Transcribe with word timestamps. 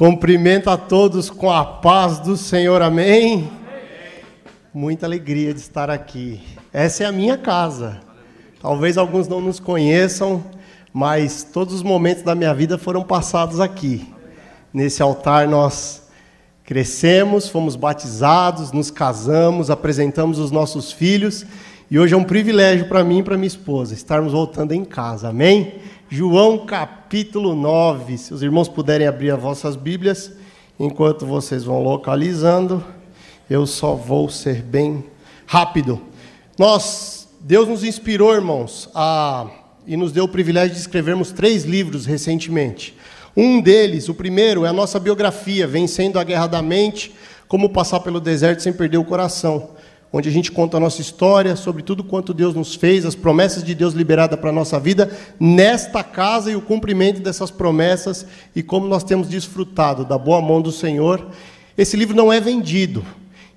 Cumprimento 0.00 0.70
a 0.70 0.78
todos 0.78 1.28
com 1.28 1.52
a 1.52 1.62
paz 1.62 2.20
do 2.20 2.34
Senhor, 2.34 2.80
amém? 2.80 3.52
Muita 4.72 5.04
alegria 5.04 5.52
de 5.52 5.60
estar 5.60 5.90
aqui. 5.90 6.40
Essa 6.72 7.04
é 7.04 7.06
a 7.06 7.12
minha 7.12 7.36
casa. 7.36 8.00
Talvez 8.62 8.96
alguns 8.96 9.28
não 9.28 9.42
nos 9.42 9.60
conheçam, 9.60 10.42
mas 10.90 11.42
todos 11.42 11.74
os 11.74 11.82
momentos 11.82 12.22
da 12.22 12.34
minha 12.34 12.54
vida 12.54 12.78
foram 12.78 13.02
passados 13.02 13.60
aqui. 13.60 14.10
Nesse 14.72 15.02
altar 15.02 15.46
nós 15.46 16.08
crescemos, 16.64 17.50
fomos 17.50 17.76
batizados, 17.76 18.72
nos 18.72 18.90
casamos, 18.90 19.68
apresentamos 19.68 20.38
os 20.38 20.50
nossos 20.50 20.90
filhos 20.90 21.44
e 21.90 21.98
hoje 21.98 22.14
é 22.14 22.16
um 22.16 22.24
privilégio 22.24 22.88
para 22.88 23.04
mim 23.04 23.18
e 23.18 23.22
para 23.22 23.36
minha 23.36 23.48
esposa 23.48 23.92
estarmos 23.92 24.32
voltando 24.32 24.72
em 24.72 24.82
casa, 24.82 25.28
amém? 25.28 25.74
João 26.12 26.66
capítulo 26.66 27.54
9. 27.54 28.18
Se 28.18 28.34
os 28.34 28.42
irmãos 28.42 28.68
puderem 28.68 29.06
abrir 29.06 29.30
as 29.30 29.40
vossas 29.40 29.76
Bíblias, 29.76 30.32
enquanto 30.76 31.24
vocês 31.24 31.62
vão 31.62 31.80
localizando, 31.80 32.84
eu 33.48 33.64
só 33.64 33.94
vou 33.94 34.28
ser 34.28 34.60
bem 34.60 35.04
rápido. 35.46 36.00
Nós, 36.58 37.28
Deus 37.38 37.68
nos 37.68 37.84
inspirou, 37.84 38.34
irmãos, 38.34 38.90
a, 38.92 39.48
e 39.86 39.96
nos 39.96 40.10
deu 40.10 40.24
o 40.24 40.28
privilégio 40.28 40.74
de 40.74 40.80
escrevermos 40.80 41.30
três 41.30 41.62
livros 41.62 42.06
recentemente. 42.06 42.96
Um 43.36 43.60
deles, 43.60 44.08
o 44.08 44.14
primeiro, 44.14 44.64
é 44.64 44.68
a 44.68 44.72
nossa 44.72 44.98
biografia, 44.98 45.64
Vencendo 45.64 46.18
a 46.18 46.24
Guerra 46.24 46.48
da 46.48 46.60
Mente, 46.60 47.14
como 47.46 47.70
passar 47.70 48.00
pelo 48.00 48.18
deserto 48.18 48.64
sem 48.64 48.72
perder 48.72 48.98
o 48.98 49.04
coração 49.04 49.70
onde 50.12 50.28
a 50.28 50.32
gente 50.32 50.50
conta 50.50 50.76
a 50.76 50.80
nossa 50.80 51.00
história, 51.00 51.54
sobre 51.54 51.82
tudo 51.82 52.02
quanto 52.02 52.34
Deus 52.34 52.54
nos 52.54 52.74
fez, 52.74 53.06
as 53.06 53.14
promessas 53.14 53.62
de 53.62 53.74
Deus 53.74 53.94
liberadas 53.94 54.38
para 54.38 54.50
a 54.50 54.52
nossa 54.52 54.78
vida, 54.80 55.10
nesta 55.38 56.02
casa 56.02 56.50
e 56.50 56.56
o 56.56 56.60
cumprimento 56.60 57.20
dessas 57.20 57.50
promessas 57.50 58.26
e 58.54 58.62
como 58.62 58.86
nós 58.86 59.04
temos 59.04 59.28
desfrutado 59.28 60.04
da 60.04 60.18
boa 60.18 60.40
mão 60.40 60.60
do 60.60 60.72
Senhor. 60.72 61.28
Esse 61.78 61.96
livro 61.96 62.16
não 62.16 62.32
é 62.32 62.40
vendido. 62.40 63.04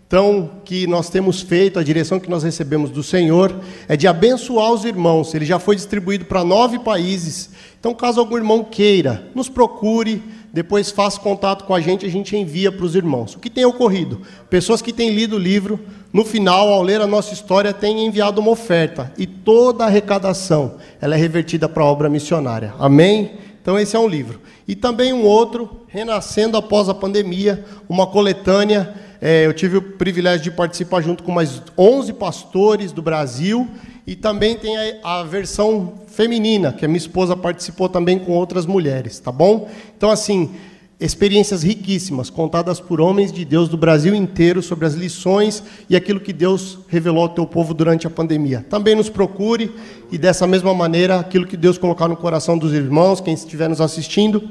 Então, 0.06 0.62
que 0.64 0.86
nós 0.86 1.10
temos 1.10 1.42
feito, 1.42 1.80
a 1.80 1.84
direção 1.84 2.20
que 2.20 2.30
nós 2.30 2.44
recebemos 2.44 2.92
do 2.92 3.02
Senhor 3.02 3.60
é 3.88 3.98
de 3.98 4.08
abençoar 4.08 4.72
os 4.72 4.86
irmãos. 4.86 5.34
Ele 5.34 5.44
já 5.44 5.58
foi 5.58 5.76
distribuído 5.76 6.26
para 6.26 6.44
nove 6.44 6.78
países. 6.78 7.50
Então, 7.80 7.96
caso 7.96 8.20
algum 8.20 8.38
irmão 8.38 8.64
queira, 8.64 9.32
nos 9.34 9.50
procure, 9.50 10.22
depois 10.54 10.92
faça 10.92 11.20
contato 11.20 11.64
com 11.66 11.74
a 11.74 11.82
gente, 11.82 12.06
a 12.06 12.10
gente 12.10 12.38
envia 12.38 12.72
para 12.72 12.86
os 12.86 12.94
irmãos. 12.94 13.34
O 13.34 13.40
que 13.40 13.50
tem 13.50 13.66
ocorrido? 13.66 14.22
Pessoas 14.52 14.84
que 14.84 14.94
têm 14.94 15.10
lido 15.10 15.36
o 15.36 15.40
livro, 15.40 15.80
no 16.14 16.24
final, 16.24 16.72
ao 16.72 16.84
ler 16.84 17.02
a 17.02 17.08
nossa 17.08 17.34
história, 17.34 17.74
têm 17.74 18.06
enviado 18.06 18.40
uma 18.40 18.52
oferta. 18.52 19.12
E 19.18 19.26
toda 19.26 19.84
a 19.84 19.88
arrecadação 19.88 20.76
ela 21.02 21.16
é 21.16 21.18
revertida 21.18 21.68
para 21.68 21.82
a 21.82 21.88
obra 21.88 22.08
missionária. 22.08 22.76
Amém? 22.78 23.32
Então, 23.60 23.80
esse 23.80 23.96
é 23.96 24.00
um 24.00 24.08
livro. 24.08 24.40
E 24.68 24.76
também 24.76 25.12
um 25.12 25.24
outro, 25.24 25.84
Renascendo 25.88 26.58
após 26.58 26.90
a 26.90 26.94
pandemia, 26.94 27.64
uma 27.88 28.08
coletânea. 28.08 28.96
É, 29.22 29.46
eu 29.46 29.54
tive 29.54 29.78
o 29.78 29.82
privilégio 29.82 30.42
de 30.42 30.52
participar 30.52 31.02
junto 31.02 31.22
com 31.24 31.32
mais 31.32 31.62
11 31.78 32.14
pastores 32.14 32.92
do 32.92 33.00
Brasil. 33.00 33.68
E 34.06 34.16
também 34.16 34.58
tem 34.58 34.76
a, 34.76 35.20
a 35.20 35.24
versão 35.24 35.94
feminina, 36.08 36.74
que 36.74 36.84
a 36.84 36.88
minha 36.88 36.98
esposa 36.98 37.36
participou 37.36 37.88
também 37.88 38.18
com 38.18 38.32
outras 38.34 38.66
mulheres, 38.66 39.20
tá 39.20 39.32
bom? 39.32 39.70
Então, 39.96 40.10
assim, 40.10 40.52
experiências 41.00 41.64
riquíssimas, 41.64 42.30
contadas 42.30 42.80
por 42.80 43.02
homens 43.02 43.32
de 43.32 43.44
Deus 43.44 43.68
do 43.68 43.76
Brasil 43.76 44.16
inteiro 44.16 44.62
sobre 44.62 44.86
as 44.86 44.94
lições 44.94 45.64
e 45.90 45.96
aquilo 45.96 46.20
que 46.20 46.32
Deus 46.32 46.80
revelou 46.88 47.24
ao 47.24 47.30
teu 47.30 47.46
povo 47.46 47.74
durante 47.74 48.08
a 48.08 48.10
pandemia. 48.10 48.66
Também 48.70 48.96
nos 48.96 49.10
procure 49.10 49.72
e 50.12 50.18
dessa 50.18 50.48
mesma 50.48 50.74
maneira, 50.74 51.20
aquilo 51.20 51.48
que 51.48 51.58
Deus 51.58 51.78
colocar 51.78 52.08
no 52.08 52.16
coração 52.16 52.58
dos 52.58 52.74
irmãos, 52.74 53.20
quem 53.20 53.34
estiver 53.34 53.68
nos 53.68 53.82
assistindo, 53.82 54.50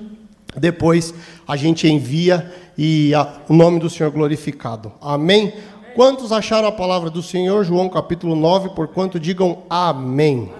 depois 0.56 1.15
a 1.47 1.56
gente 1.56 1.89
envia 1.89 2.53
e 2.77 3.15
a, 3.15 3.41
o 3.49 3.55
nome 3.55 3.78
do 3.78 3.89
Senhor 3.89 4.11
glorificado. 4.11 4.93
Amém? 5.00 5.53
Quantos 5.95 6.33
acharam 6.33 6.69
a 6.69 6.72
palavra 6.72 7.11
do 7.11 7.22
Senhor? 7.22 7.65
João 7.65 7.89
capítulo 7.89 8.34
9, 8.34 8.71
porquanto 8.71 9.21
digam 9.21 9.62
amém. 9.69 10.50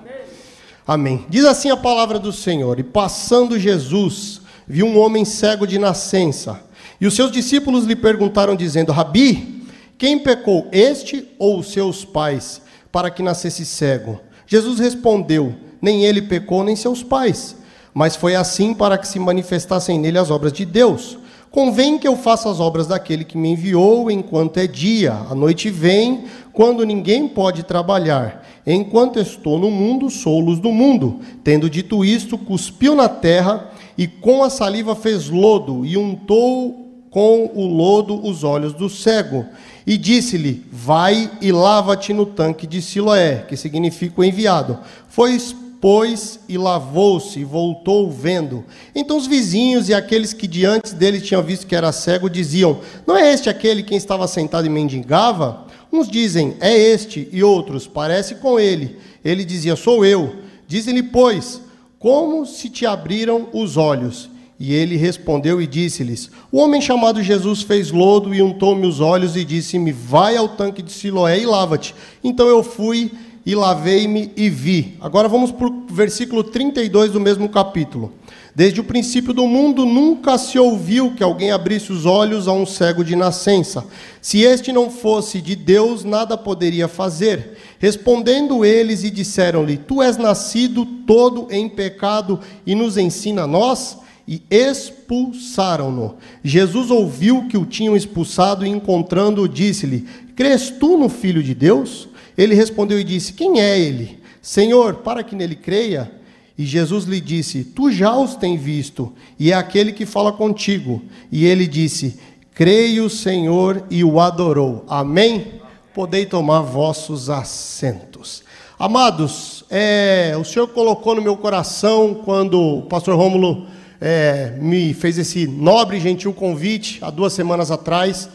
Amém. 0.87 1.25
Diz 1.29 1.45
assim 1.45 1.71
a 1.71 1.77
palavra 1.77 2.19
do 2.19 2.33
Senhor: 2.33 2.79
E 2.79 2.83
passando 2.83 3.59
Jesus, 3.59 4.42
viu 4.67 4.87
um 4.87 4.99
homem 4.99 5.25
cego 5.25 5.67
de 5.67 5.79
nascença. 5.79 6.61
E 7.01 7.07
os 7.07 7.15
seus 7.15 7.31
discípulos 7.31 7.85
lhe 7.85 7.97
perguntaram, 7.97 8.55
dizendo: 8.55 8.93
Rabi, 8.93 9.65
quem 9.99 10.19
pecou, 10.19 10.69
este 10.73 11.29
ou 11.39 11.59
os 11.59 11.73
seus 11.73 12.05
pais, 12.05 12.63
para 12.91 13.11
que 13.11 13.23
nascesse 13.23 13.65
cego? 13.65 14.21
Jesus 14.47 14.79
respondeu: 14.79 15.55
Nem 15.81 16.05
ele 16.05 16.23
pecou, 16.23 16.65
nem 16.65 16.77
seus 16.77 17.03
pais, 17.03 17.57
mas 17.95 18.17
foi 18.17 18.35
assim 18.35 18.75
para 18.75 18.99
que 18.99 19.09
se 19.09 19.19
manifestassem 19.19 19.99
nele 19.99 20.19
as 20.19 20.31
obras 20.31 20.53
de 20.53 20.65
Deus. 20.65 21.19
Convém 21.53 21.99
que 21.99 22.09
eu 22.09 22.17
faça 22.17 22.51
as 22.51 22.61
obras 22.61 22.87
daquele 22.87 23.25
que 23.25 23.37
me 23.37 23.51
enviou 23.51 24.11
enquanto 24.11 24.57
é 24.57 24.67
dia. 24.67 25.13
A 25.29 25.35
noite 25.35 25.69
vem, 25.69 26.25
quando 26.51 26.83
ninguém 26.85 27.29
pode 27.29 27.63
trabalhar. 27.63 28.43
Enquanto 28.67 29.19
estou 29.19 29.59
no 29.59 29.71
mundo, 29.71 30.09
sou 30.09 30.41
luz 30.41 30.59
do 30.59 30.73
mundo. 30.73 31.21
Tendo 31.45 31.69
dito 31.69 32.05
isto, 32.05 32.39
cuspiu 32.39 32.95
na 32.95 33.07
terra 33.07 33.71
e 33.97 34.07
com 34.07 34.43
a 34.43 34.51
saliva 34.51 34.95
fez 34.95 35.29
lodo 35.29 35.85
e 35.85 35.97
untou 35.97 37.07
com 37.11 37.51
o 37.55 37.67
lodo 37.67 38.27
os 38.27 38.43
olhos 38.43 38.73
do 38.73 38.89
cego. 38.89 39.47
E 39.87 39.97
disse-lhe: 39.97 40.65
Vai 40.71 41.31
e 41.41 41.53
lava-te 41.53 42.13
no 42.13 42.27
tanque 42.27 42.67
de 42.67 42.81
Siloé, 42.81 43.45
que 43.49 43.57
significa 43.57 44.21
o 44.21 44.25
enviado. 44.25 44.79
Foi 45.09 45.39
pôs 45.83 46.39
e 46.49 46.57
lavou-se 46.57 47.41
e 47.41 47.45
voltou 47.45 48.09
vendo. 48.09 48.65
Então 48.95 49.17
os 49.17 49.27
vizinhos 49.27 49.89
e 49.89 49.95
aqueles 49.95 50.33
que 50.33 50.47
diante 50.47 50.95
dele 50.95 51.21
tinham 51.21 51.43
visto 51.43 51.67
que 51.67 51.75
era 51.75 51.91
cego 51.91 52.31
diziam: 52.31 52.79
Não 53.07 53.17
é 53.17 53.33
este 53.33 53.51
aquele 53.51 53.83
quem 53.83 53.99
estava 53.99 54.29
sentado 54.29 54.65
e 54.65 54.71
mendigava? 54.71 55.67
Uns 55.93 56.09
dizem: 56.09 56.57
É 56.61 56.73
este, 56.73 57.29
e 57.33 57.43
outros: 57.43 57.87
Parece 57.89 58.37
com 58.37 58.59
ele. 58.59 58.97
Ele 59.25 59.45
dizia: 59.45 59.75
Sou 59.75 60.05
eu. 60.07 60.37
Dizem-lhe, 60.69 61.03
pois, 61.03 61.61
como 62.03 62.45
se 62.45 62.69
te 62.69 62.85
abriram 62.85 63.49
os 63.53 63.77
olhos? 63.77 64.29
E 64.59 64.75
ele 64.75 64.97
respondeu 64.97 65.63
e 65.63 65.69
disse-lhes: 65.69 66.33
O 66.51 66.59
homem 66.59 66.81
chamado 66.81 67.23
Jesus 67.23 67.63
fez 67.63 67.93
lodo 67.93 68.35
e 68.35 68.43
untou-me 68.43 68.85
os 68.89 68.99
olhos 68.99 69.37
e 69.37 69.45
disse-me: 69.45 69.93
Vai 69.93 70.37
ao 70.37 70.49
tanque 70.49 70.83
de 70.83 70.91
Siloé 70.91 71.39
e 71.39 71.47
lava-te. 71.47 71.95
Então 72.25 72.49
eu 72.49 72.65
fui 72.65 73.13
e 73.45 73.55
lavei-me 73.55 74.31
e 74.37 74.49
vi. 74.49 74.97
Agora 75.01 75.29
vamos 75.29 75.51
para 75.51 75.67
o 75.67 75.87
versículo 75.91 76.45
32 76.45 77.13
do 77.13 77.21
mesmo 77.21 77.49
capítulo. 77.49 78.13
Desde 78.55 78.81
o 78.81 78.85
princípio 78.85 79.33
do 79.33 79.47
mundo 79.47 79.87
nunca 79.87 80.37
se 80.37 80.59
ouviu 80.59 81.15
que 81.15 81.25
alguém 81.25 81.51
abrisse 81.51 81.91
os 81.91 82.05
olhos 82.05 82.47
a 82.47 82.53
um 82.53 82.67
cego 82.67 83.03
de 83.03 83.17
nascença. 83.17 83.85
Se 84.21 84.43
este 84.43 84.73
não 84.73 84.91
fosse 84.91 85.41
de 85.41 85.57
Deus, 85.57 86.05
nada 86.05 86.37
poderia 86.37 86.87
fazer. 86.87 87.57
Respondendo 87.79 88.65
eles 88.65 89.05
e 89.05 89.11
disseram-lhe: 89.11 89.79
Tu 89.79 90.03
és 90.03 90.19
nascido 90.19 90.85
todo 90.85 91.49
em 91.51 91.67
pecado 91.69 92.39
e 92.67 92.75
nos 92.75 92.99
ensina 92.99 93.43
a 93.43 93.47
nós? 93.47 93.99
E 94.29 94.43
expulsaram-no. 94.51 96.17
Jesus 96.45 96.91
ouviu 96.91 97.49
que 97.49 97.57
o 97.57 97.67
tinham 97.67 97.97
expulsado 97.97 98.67
e 98.67 98.69
encontrando-o 98.69 99.49
disse-lhe: 99.49 100.07
Crês 100.37 100.71
tu 100.71 100.99
no 100.99 101.09
Filho 101.09 101.43
de 101.43 101.55
Deus? 101.55 102.12
Ele 102.37 102.55
respondeu 102.55 102.99
e 102.99 103.05
disse: 103.05 103.33
Quem 103.33 103.61
é 103.61 103.79
ele? 103.79 104.21
Senhor, 104.41 104.97
para 104.97 105.23
que 105.23 105.37
nele 105.37 105.55
creia. 105.55 106.11
E 106.57 106.65
Jesus 106.65 107.05
lhe 107.05 107.21
disse: 107.21 107.65
Tu 107.65 107.93
já 107.93 108.17
os 108.17 108.35
tem 108.35 108.57
visto, 108.57 109.13
e 109.39 109.53
é 109.53 109.55
aquele 109.55 109.93
que 109.93 110.07
fala 110.07 110.33
contigo. 110.33 111.03
E 111.31 111.45
ele 111.45 111.67
disse: 111.67 112.19
Creio, 112.55 113.09
Senhor, 113.09 113.85
e 113.91 114.05
o 114.05 114.21
adorou. 114.21 114.85
Amém? 114.89 115.61
Podei 115.95 116.27
tomar 116.27 116.61
vossos 116.61 117.31
assentos. 117.31 118.43
Amados, 118.79 119.65
é, 119.71 120.35
o 120.39 120.45
Senhor 120.45 120.67
colocou 120.69 121.15
no 121.15 121.23
meu 121.23 121.37
coração 121.37 122.21
quando 122.25 122.61
o 122.61 122.83
pastor 122.83 123.17
Rômulo 123.17 123.67
é, 124.01 124.57
me 124.61 124.93
fez 124.93 125.19
esse 125.19 125.47
nobre 125.47 125.99
e 125.99 126.01
gentil 126.01 126.33
convite 126.33 126.99
há 127.01 127.09
duas 127.09 127.33
semanas 127.33 127.71
atrás 127.71 128.29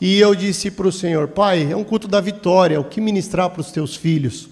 e 0.00 0.18
eu 0.18 0.34
disse 0.34 0.70
para 0.70 0.88
o 0.88 0.92
Senhor: 0.92 1.28
Pai, 1.28 1.70
é 1.70 1.76
um 1.76 1.84
culto 1.84 2.08
da 2.08 2.20
vitória, 2.20 2.80
o 2.80 2.84
que 2.84 3.00
ministrar 3.00 3.50
para 3.50 3.60
os 3.60 3.70
teus 3.70 3.94
filhos? 3.94 4.48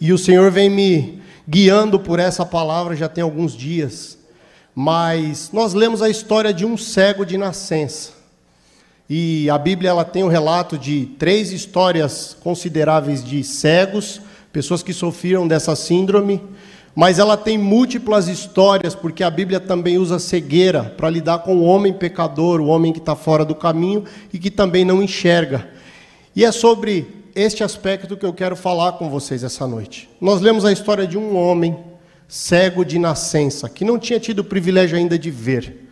E 0.00 0.12
o 0.12 0.18
Senhor 0.18 0.50
vem 0.50 0.68
me 0.68 1.22
guiando 1.48 1.98
por 1.98 2.18
essa 2.18 2.44
palavra 2.44 2.96
já 2.96 3.08
tem 3.08 3.22
alguns 3.22 3.56
dias. 3.56 4.18
Mas 4.74 5.50
nós 5.52 5.74
lemos 5.74 6.00
a 6.00 6.08
história 6.08 6.52
de 6.52 6.64
um 6.64 6.76
cego 6.76 7.26
de 7.26 7.36
nascença. 7.36 8.12
E 9.08 9.50
a 9.50 9.58
Bíblia 9.58 9.90
ela 9.90 10.04
tem 10.04 10.22
o 10.22 10.26
um 10.26 10.30
relato 10.30 10.78
de 10.78 11.06
três 11.18 11.52
histórias 11.52 12.36
consideráveis 12.40 13.22
de 13.22 13.44
cegos, 13.44 14.20
pessoas 14.52 14.82
que 14.82 14.92
sofreram 14.92 15.46
dessa 15.46 15.76
síndrome 15.76 16.40
mas 16.94 17.18
ela 17.18 17.36
tem 17.36 17.56
múltiplas 17.56 18.28
histórias, 18.28 18.94
porque 18.94 19.24
a 19.24 19.30
Bíblia 19.30 19.58
também 19.58 19.96
usa 19.96 20.18
cegueira 20.18 20.84
para 20.96 21.08
lidar 21.08 21.38
com 21.38 21.56
o 21.56 21.64
homem 21.64 21.92
pecador, 21.92 22.60
o 22.60 22.66
homem 22.66 22.92
que 22.92 22.98
está 22.98 23.16
fora 23.16 23.44
do 23.44 23.54
caminho 23.54 24.04
e 24.32 24.38
que 24.38 24.50
também 24.50 24.84
não 24.84 25.02
enxerga. 25.02 25.68
E 26.36 26.44
é 26.44 26.52
sobre 26.52 27.06
este 27.34 27.64
aspecto 27.64 28.16
que 28.16 28.26
eu 28.26 28.32
quero 28.32 28.54
falar 28.54 28.92
com 28.92 29.08
vocês 29.08 29.42
essa 29.42 29.66
noite. 29.66 30.08
Nós 30.20 30.40
lemos 30.40 30.64
a 30.64 30.72
história 30.72 31.06
de 31.06 31.16
um 31.16 31.36
homem 31.36 31.76
cego 32.28 32.84
de 32.84 32.98
nascença, 32.98 33.68
que 33.68 33.84
não 33.84 33.98
tinha 33.98 34.20
tido 34.20 34.40
o 34.40 34.44
privilégio 34.44 34.96
ainda 34.96 35.18
de 35.18 35.30
ver. 35.30 35.88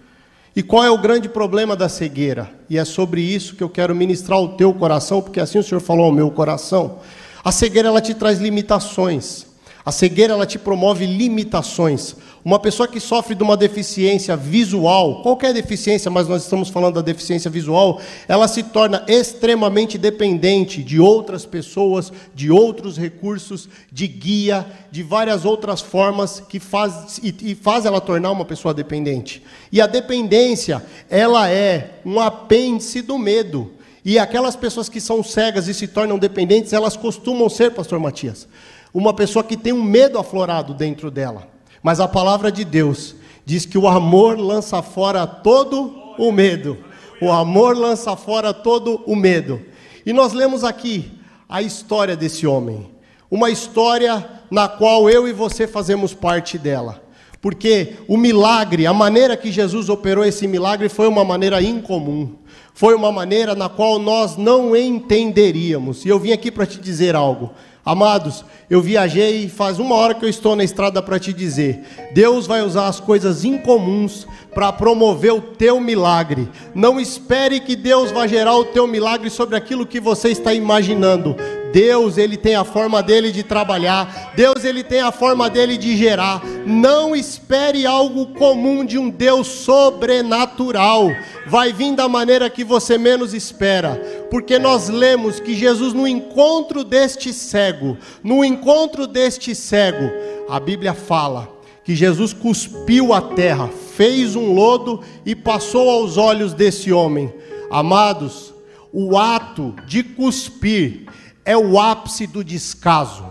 E 0.54 0.62
qual 0.62 0.84
é 0.84 0.90
o 0.90 0.98
grande 0.98 1.28
problema 1.28 1.76
da 1.76 1.88
cegueira? 1.88 2.50
E 2.68 2.76
é 2.76 2.84
sobre 2.84 3.22
isso 3.22 3.54
que 3.54 3.62
eu 3.62 3.68
quero 3.68 3.94
ministrar 3.94 4.40
o 4.40 4.48
teu 4.48 4.74
coração, 4.74 5.22
porque 5.22 5.40
assim 5.40 5.58
o 5.58 5.62
Senhor 5.62 5.80
falou 5.80 6.06
ao 6.06 6.12
meu 6.12 6.30
coração. 6.30 6.98
A 7.42 7.52
cegueira 7.52 7.88
ela 7.88 8.00
te 8.00 8.14
traz 8.14 8.38
limitações. 8.38 9.46
A 9.84 9.90
cegueira 9.90 10.34
ela 10.34 10.46
te 10.46 10.58
promove 10.58 11.06
limitações. 11.06 12.14
Uma 12.44 12.58
pessoa 12.58 12.86
que 12.86 13.00
sofre 13.00 13.34
de 13.34 13.42
uma 13.42 13.56
deficiência 13.56 14.36
visual, 14.36 15.22
qualquer 15.22 15.54
deficiência, 15.54 16.10
mas 16.10 16.28
nós 16.28 16.42
estamos 16.42 16.68
falando 16.68 16.94
da 16.94 17.00
deficiência 17.00 17.50
visual, 17.50 18.00
ela 18.28 18.46
se 18.46 18.62
torna 18.62 19.04
extremamente 19.08 19.96
dependente 19.96 20.82
de 20.82 21.00
outras 21.00 21.46
pessoas, 21.46 22.12
de 22.34 22.50
outros 22.50 22.98
recursos, 22.98 23.68
de 23.90 24.06
guia, 24.06 24.66
de 24.90 25.02
várias 25.02 25.44
outras 25.44 25.80
formas 25.80 26.40
que 26.40 26.60
faz 26.60 27.18
e, 27.22 27.34
e 27.42 27.54
faz 27.54 27.86
ela 27.86 28.00
tornar 28.00 28.30
uma 28.30 28.44
pessoa 28.44 28.74
dependente. 28.74 29.42
E 29.72 29.80
a 29.80 29.86
dependência, 29.86 30.82
ela 31.08 31.48
é 31.48 32.00
um 32.04 32.20
apêndice 32.20 33.00
do 33.00 33.18
medo. 33.18 33.72
E 34.04 34.18
aquelas 34.18 34.56
pessoas 34.56 34.88
que 34.88 35.00
são 35.00 35.22
cegas 35.22 35.68
e 35.68 35.74
se 35.74 35.86
tornam 35.86 36.18
dependentes, 36.18 36.72
elas 36.72 36.96
costumam 36.96 37.50
ser, 37.50 37.72
pastor 37.72 37.98
Matias, 37.98 38.48
uma 38.92 39.14
pessoa 39.14 39.44
que 39.44 39.56
tem 39.56 39.72
um 39.72 39.82
medo 39.82 40.18
aflorado 40.18 40.74
dentro 40.74 41.10
dela. 41.10 41.48
Mas 41.82 42.00
a 42.00 42.08
palavra 42.08 42.50
de 42.50 42.64
Deus 42.64 43.14
diz 43.44 43.64
que 43.64 43.78
o 43.78 43.88
amor 43.88 44.38
lança 44.38 44.82
fora 44.82 45.26
todo 45.26 45.92
o 46.18 46.30
medo. 46.30 46.78
O 47.20 47.30
amor 47.30 47.76
lança 47.76 48.16
fora 48.16 48.52
todo 48.52 49.02
o 49.06 49.14
medo. 49.14 49.60
E 50.04 50.12
nós 50.12 50.32
lemos 50.32 50.64
aqui 50.64 51.12
a 51.48 51.62
história 51.62 52.16
desse 52.16 52.46
homem. 52.46 52.90
Uma 53.30 53.50
história 53.50 54.26
na 54.50 54.68
qual 54.68 55.08
eu 55.08 55.28
e 55.28 55.32
você 55.32 55.66
fazemos 55.66 56.14
parte 56.14 56.58
dela. 56.58 57.02
Porque 57.40 57.94
o 58.06 58.16
milagre, 58.16 58.86
a 58.86 58.92
maneira 58.92 59.36
que 59.36 59.50
Jesus 59.50 59.88
operou 59.88 60.24
esse 60.24 60.46
milagre 60.46 60.88
foi 60.88 61.06
uma 61.06 61.24
maneira 61.24 61.62
incomum. 61.62 62.34
Foi 62.74 62.94
uma 62.94 63.10
maneira 63.10 63.54
na 63.54 63.68
qual 63.68 63.98
nós 63.98 64.36
não 64.36 64.76
entenderíamos. 64.76 66.04
E 66.04 66.08
eu 66.08 66.18
vim 66.18 66.32
aqui 66.32 66.50
para 66.50 66.66
te 66.66 66.78
dizer 66.78 67.14
algo. 67.14 67.50
Amados, 67.84 68.44
eu 68.68 68.80
viajei 68.82 69.48
faz 69.48 69.78
uma 69.78 69.94
hora 69.94 70.14
que 70.14 70.24
eu 70.24 70.28
estou 70.28 70.54
na 70.54 70.62
estrada 70.62 71.02
para 71.02 71.18
te 71.18 71.32
dizer: 71.32 71.80
Deus 72.12 72.46
vai 72.46 72.62
usar 72.62 72.88
as 72.88 73.00
coisas 73.00 73.44
incomuns 73.44 74.26
para 74.54 74.72
promover 74.72 75.32
o 75.32 75.40
teu 75.40 75.80
milagre. 75.80 76.48
Não 76.74 77.00
espere 77.00 77.60
que 77.60 77.74
Deus 77.74 78.10
vá 78.10 78.26
gerar 78.26 78.56
o 78.56 78.64
teu 78.64 78.86
milagre 78.86 79.30
sobre 79.30 79.56
aquilo 79.56 79.86
que 79.86 79.98
você 79.98 80.28
está 80.28 80.52
imaginando. 80.52 81.34
Deus, 81.72 82.18
ele 82.18 82.36
tem 82.36 82.54
a 82.54 82.64
forma 82.64 83.02
dele 83.02 83.30
de 83.32 83.42
trabalhar. 83.42 84.32
Deus, 84.34 84.64
ele 84.64 84.82
tem 84.82 85.00
a 85.00 85.12
forma 85.12 85.48
dele 85.48 85.76
de 85.76 85.96
gerar. 85.96 86.42
Não 86.66 87.14
espere 87.14 87.86
algo 87.86 88.26
comum 88.34 88.84
de 88.84 88.98
um 88.98 89.08
Deus 89.08 89.46
sobrenatural. 89.46 91.08
Vai 91.46 91.72
vir 91.72 91.94
da 91.94 92.08
maneira 92.08 92.50
que 92.50 92.64
você 92.64 92.98
menos 92.98 93.34
espera. 93.34 93.94
Porque 94.30 94.58
nós 94.58 94.88
lemos 94.88 95.40
que 95.40 95.54
Jesus 95.54 95.92
no 95.92 96.06
encontro 96.06 96.84
deste 96.84 97.32
cego, 97.32 97.96
no 98.22 98.44
encontro 98.44 99.06
deste 99.06 99.54
cego, 99.54 100.10
a 100.48 100.58
Bíblia 100.58 100.94
fala 100.94 101.60
que 101.84 101.94
Jesus 101.94 102.32
cuspiu 102.32 103.12
a 103.12 103.20
terra, 103.20 103.68
fez 103.96 104.36
um 104.36 104.52
lodo 104.52 105.00
e 105.24 105.34
passou 105.34 105.90
aos 105.90 106.16
olhos 106.16 106.52
desse 106.52 106.92
homem. 106.92 107.32
Amados, 107.70 108.52
o 108.92 109.16
ato 109.16 109.74
de 109.86 110.02
cuspir 110.02 111.06
é 111.44 111.56
o 111.56 111.78
ápice 111.78 112.26
do 112.26 112.44
descaso. 112.44 113.24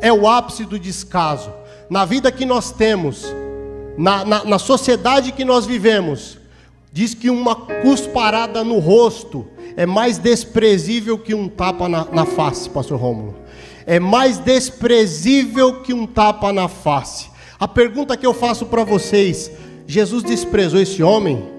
É 0.00 0.12
o 0.12 0.28
ápice 0.28 0.64
do 0.64 0.78
descaso. 0.78 1.52
Na 1.88 2.04
vida 2.04 2.32
que 2.32 2.44
nós 2.44 2.72
temos, 2.72 3.24
na, 3.96 4.24
na, 4.24 4.44
na 4.44 4.58
sociedade 4.58 5.32
que 5.32 5.44
nós 5.44 5.66
vivemos, 5.66 6.38
diz 6.92 7.14
que 7.14 7.30
uma 7.30 7.54
cusparada 7.54 8.64
no 8.64 8.78
rosto 8.78 9.46
é 9.76 9.86
mais 9.86 10.18
desprezível 10.18 11.18
que 11.18 11.34
um 11.34 11.48
tapa 11.48 11.88
na, 11.88 12.06
na 12.06 12.24
face, 12.24 12.68
pastor 12.68 12.98
Rômulo. 12.98 13.36
É 13.86 14.00
mais 14.00 14.38
desprezível 14.38 15.82
que 15.82 15.94
um 15.94 16.06
tapa 16.06 16.52
na 16.52 16.68
face. 16.68 17.30
A 17.58 17.68
pergunta 17.68 18.16
que 18.16 18.26
eu 18.26 18.34
faço 18.34 18.66
para 18.66 18.82
vocês: 18.82 19.50
Jesus 19.86 20.22
desprezou 20.22 20.80
esse 20.80 21.02
homem? 21.02 21.56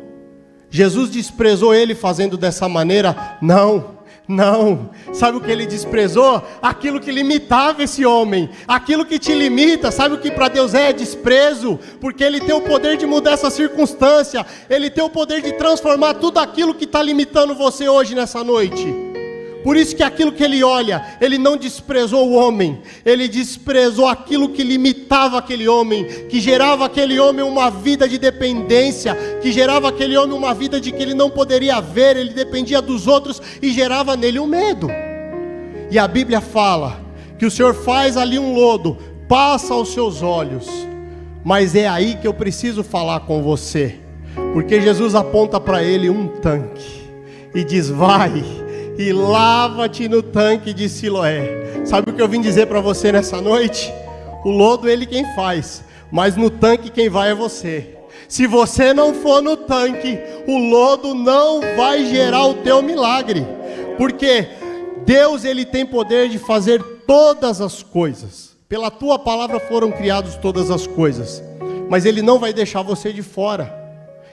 Jesus 0.69 1.09
desprezou 1.09 1.73
ele 1.73 1.95
fazendo 1.95 2.37
dessa 2.37 2.67
maneira? 2.67 3.37
Não. 3.41 3.96
Não, 4.27 4.89
sabe 5.13 5.37
o 5.37 5.41
que 5.41 5.49
ele 5.49 5.65
desprezou? 5.65 6.43
Aquilo 6.61 6.99
que 6.99 7.11
limitava 7.11 7.81
esse 7.81 8.05
homem, 8.05 8.49
aquilo 8.67 9.05
que 9.05 9.17
te 9.17 9.33
limita, 9.33 9.89
sabe 9.89 10.15
o 10.15 10.17
que 10.17 10.29
para 10.29 10.49
Deus 10.49 10.73
é? 10.73 10.91
Desprezo, 10.91 11.79
porque 12.01 12.25
Ele 12.25 12.41
tem 12.41 12.53
o 12.53 12.59
poder 12.59 12.97
de 12.97 13.05
mudar 13.05 13.31
essa 13.31 13.49
circunstância, 13.49 14.45
Ele 14.69 14.89
tem 14.89 15.03
o 15.03 15.09
poder 15.09 15.41
de 15.41 15.53
transformar 15.53 16.15
tudo 16.15 16.39
aquilo 16.39 16.75
que 16.75 16.83
está 16.83 17.01
limitando 17.01 17.55
você 17.55 17.87
hoje 17.87 18.13
nessa 18.13 18.43
noite. 18.43 19.06
Por 19.67 19.75
isso 19.75 19.97
que 19.97 20.01
aquilo 20.01 20.31
que 20.31 20.45
ele 20.45 20.63
olha, 20.63 21.17
ele 21.19 21.37
não 21.37 21.57
desprezou 21.57 22.25
o 22.25 22.35
homem, 22.35 22.79
ele 23.05 23.27
desprezou 23.27 24.07
aquilo 24.07 24.47
que 24.47 24.63
limitava 24.63 25.37
aquele 25.37 25.67
homem, 25.67 26.05
que 26.29 26.39
gerava 26.39 26.85
aquele 26.85 27.19
homem 27.19 27.43
uma 27.43 27.69
vida 27.69 28.07
de 28.07 28.17
dependência, 28.17 29.13
que 29.41 29.51
gerava 29.51 29.89
aquele 29.89 30.15
homem 30.15 30.37
uma 30.37 30.53
vida 30.53 30.79
de 30.79 30.89
que 30.89 31.03
ele 31.03 31.13
não 31.13 31.29
poderia 31.29 31.81
ver, 31.81 32.15
ele 32.15 32.33
dependia 32.33 32.81
dos 32.81 33.07
outros 33.07 33.41
e 33.61 33.73
gerava 33.73 34.15
nele 34.15 34.39
um 34.39 34.47
medo. 34.47 34.87
E 35.91 35.99
a 35.99 36.07
Bíblia 36.07 36.39
fala 36.39 37.01
que 37.37 37.45
o 37.45 37.51
Senhor 37.51 37.73
faz 37.73 38.15
ali 38.15 38.39
um 38.39 38.53
lodo, 38.53 38.97
passa 39.27 39.73
aos 39.73 39.89
seus 39.89 40.21
olhos, 40.21 40.65
mas 41.43 41.75
é 41.75 41.89
aí 41.89 42.15
que 42.15 42.25
eu 42.25 42.33
preciso 42.33 42.85
falar 42.85 43.19
com 43.19 43.43
você, 43.43 43.97
porque 44.53 44.79
Jesus 44.79 45.13
aponta 45.13 45.59
para 45.59 45.83
ele 45.83 46.09
um 46.09 46.25
tanque 46.25 47.09
e 47.53 47.65
diz: 47.65 47.89
Vai 47.89 48.56
e 48.97 49.13
lava-te 49.13 50.07
no 50.07 50.23
tanque 50.23 50.73
de 50.73 50.89
Siloé. 50.89 51.85
Sabe 51.85 52.09
o 52.09 52.13
que 52.13 52.21
eu 52.21 52.27
vim 52.27 52.41
dizer 52.41 52.65
para 52.67 52.81
você 52.81 53.11
nessa 53.11 53.39
noite? 53.39 53.93
O 54.43 54.49
lodo 54.49 54.89
ele 54.89 55.05
quem 55.05 55.23
faz, 55.35 55.83
mas 56.11 56.35
no 56.35 56.49
tanque 56.49 56.89
quem 56.89 57.09
vai 57.09 57.31
é 57.31 57.35
você. 57.35 57.95
Se 58.27 58.47
você 58.47 58.93
não 58.93 59.13
for 59.13 59.41
no 59.41 59.55
tanque, 59.55 60.19
o 60.47 60.57
lodo 60.57 61.13
não 61.13 61.61
vai 61.75 62.05
gerar 62.05 62.45
o 62.45 62.55
teu 62.55 62.81
milagre. 62.81 63.45
Porque 63.97 64.47
Deus 65.05 65.45
ele 65.45 65.65
tem 65.65 65.85
poder 65.85 66.27
de 66.29 66.37
fazer 66.37 66.81
todas 67.05 67.61
as 67.61 67.81
coisas. 67.81 68.57
Pela 68.67 68.91
tua 68.91 69.17
palavra 69.17 69.59
foram 69.59 69.91
criadas 69.91 70.35
todas 70.35 70.69
as 70.69 70.85
coisas. 70.85 71.41
Mas 71.89 72.05
ele 72.05 72.21
não 72.21 72.37
vai 72.37 72.51
deixar 72.51 72.81
você 72.81 73.13
de 73.13 73.23
fora. 73.23 73.76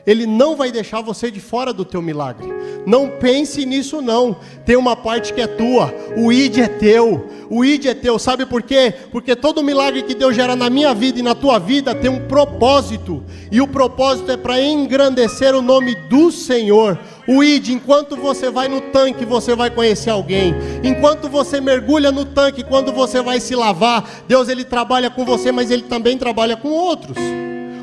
Ele 0.07 0.27
não 0.27 0.55
vai 0.55 0.71
deixar 0.71 1.01
você 1.01 1.31
de 1.31 1.41
fora 1.41 1.73
do 1.73 1.85
teu 1.85 2.03
milagre. 2.03 2.47
Não 2.87 3.09
pense 3.09 3.65
nisso 3.65 4.03
não. 4.03 4.37
Tem 4.67 4.77
uma 4.77 4.95
parte 4.95 5.33
que 5.33 5.41
é 5.41 5.47
tua. 5.47 5.95
O 6.17 6.31
id 6.31 6.59
é 6.59 6.69
teu. 6.69 7.27
O 7.49 7.65
id 7.65 7.87
é 7.87 7.95
teu. 7.95 8.19
Sabe 8.19 8.45
por 8.45 8.63
quê? 8.63 8.93
Porque 9.11 9.35
todo 9.35 9.63
milagre 9.63 10.03
que 10.03 10.15
Deus 10.15 10.37
gera 10.37 10.55
na 10.55 10.69
minha 10.69 10.93
vida 10.93 11.21
e 11.21 11.23
na 11.23 11.35
tua 11.35 11.59
vida 11.59 11.95
tem 11.95 12.11
um 12.11 12.27
propósito. 12.29 13.23
E 13.51 13.61
o 13.63 13.67
propósito 13.67 14.31
é 14.31 14.37
para 14.37 14.61
engrandecer 14.61 15.55
o 15.55 15.63
nome 15.63 15.95
do 16.09 16.31
Senhor. 16.31 16.99
O 17.27 17.43
id, 17.43 17.71
enquanto 17.71 18.15
você 18.17 18.51
vai 18.51 18.69
no 18.69 18.83
tanque, 18.83 19.25
você 19.25 19.55
vai 19.55 19.71
conhecer 19.71 20.11
alguém. 20.11 20.55
Enquanto 20.83 21.31
você 21.31 21.63
mergulha 21.63 22.13
no 22.13 22.27
tanque, 22.27 22.63
quando 22.63 22.93
você 22.93 23.23
vai 23.23 23.41
se 23.41 23.55
lavar, 23.55 24.25
Deus 24.29 24.51
ele 24.51 24.65
trabalha 24.65 25.09
com 25.09 25.25
você, 25.25 25.51
mas 25.51 25.71
ele 25.71 25.85
também 25.85 26.19
trabalha 26.19 26.57
com 26.57 26.69
outros. 26.69 27.17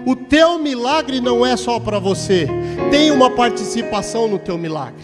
O 0.06 0.16
teu 0.16 0.58
milagre 0.58 1.22
não 1.22 1.46
é 1.46 1.56
só 1.56 1.80
para 1.80 2.00
você, 2.00 2.48
tem 2.90 3.12
uma 3.12 3.30
participação 3.30 4.28
no 4.28 4.40
teu 4.40 4.58
milagre. 4.58 5.04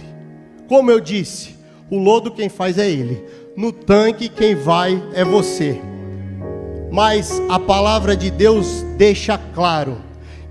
Como 0.67 0.89
eu 0.89 0.99
disse, 0.99 1.55
o 1.89 1.97
lodo 1.97 2.31
quem 2.31 2.49
faz 2.49 2.79
é 2.79 2.89
ele, 2.89 3.23
no 3.55 3.71
tanque 3.71 4.27
quem 4.27 4.55
vai 4.55 5.01
é 5.13 5.23
você. 5.23 5.79
Mas 6.91 7.39
a 7.47 7.59
palavra 7.59 8.15
de 8.15 8.31
Deus 8.31 8.83
deixa 8.97 9.37
claro 9.37 9.97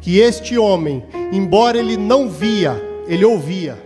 que 0.00 0.18
este 0.20 0.56
homem, 0.56 1.02
embora 1.32 1.78
ele 1.78 1.96
não 1.96 2.28
via, 2.28 2.80
ele 3.08 3.24
ouvia. 3.24 3.76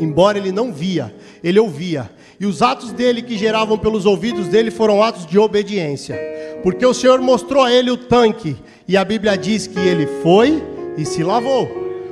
Embora 0.00 0.36
ele 0.36 0.50
não 0.50 0.72
via, 0.72 1.14
ele 1.44 1.60
ouvia. 1.60 2.10
E 2.40 2.46
os 2.46 2.60
atos 2.60 2.90
dele 2.90 3.22
que 3.22 3.38
geravam 3.38 3.78
pelos 3.78 4.04
ouvidos 4.04 4.48
dele 4.48 4.72
foram 4.72 5.00
atos 5.00 5.24
de 5.24 5.38
obediência. 5.38 6.18
Porque 6.64 6.84
o 6.84 6.92
Senhor 6.92 7.20
mostrou 7.20 7.62
a 7.62 7.72
ele 7.72 7.90
o 7.90 7.96
tanque 7.96 8.56
e 8.86 8.96
a 8.96 9.04
Bíblia 9.04 9.36
diz 9.36 9.66
que 9.66 9.78
ele 9.78 10.06
foi 10.22 10.62
e 10.96 11.04
se 11.04 11.22
lavou. 11.22 11.66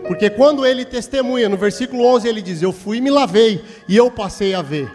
Porque 0.06 0.28
quando 0.28 0.66
ele 0.66 0.84
testemunha, 0.84 1.48
no 1.48 1.56
versículo 1.56 2.04
11 2.04 2.28
ele 2.28 2.42
diz: 2.42 2.62
Eu 2.62 2.72
fui 2.72 2.98
e 2.98 3.00
me 3.00 3.10
lavei, 3.10 3.62
e 3.88 3.96
eu 3.96 4.10
passei 4.10 4.54
a 4.54 4.62
ver. 4.62 4.90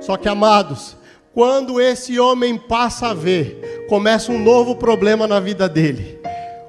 Só 0.00 0.16
que, 0.16 0.28
amados, 0.28 0.96
quando 1.34 1.80
esse 1.80 2.18
homem 2.18 2.56
passa 2.56 3.08
a 3.08 3.14
ver, 3.14 3.86
começa 3.88 4.32
um 4.32 4.38
novo 4.38 4.76
problema 4.76 5.26
na 5.26 5.38
vida 5.38 5.68
dele. 5.68 6.18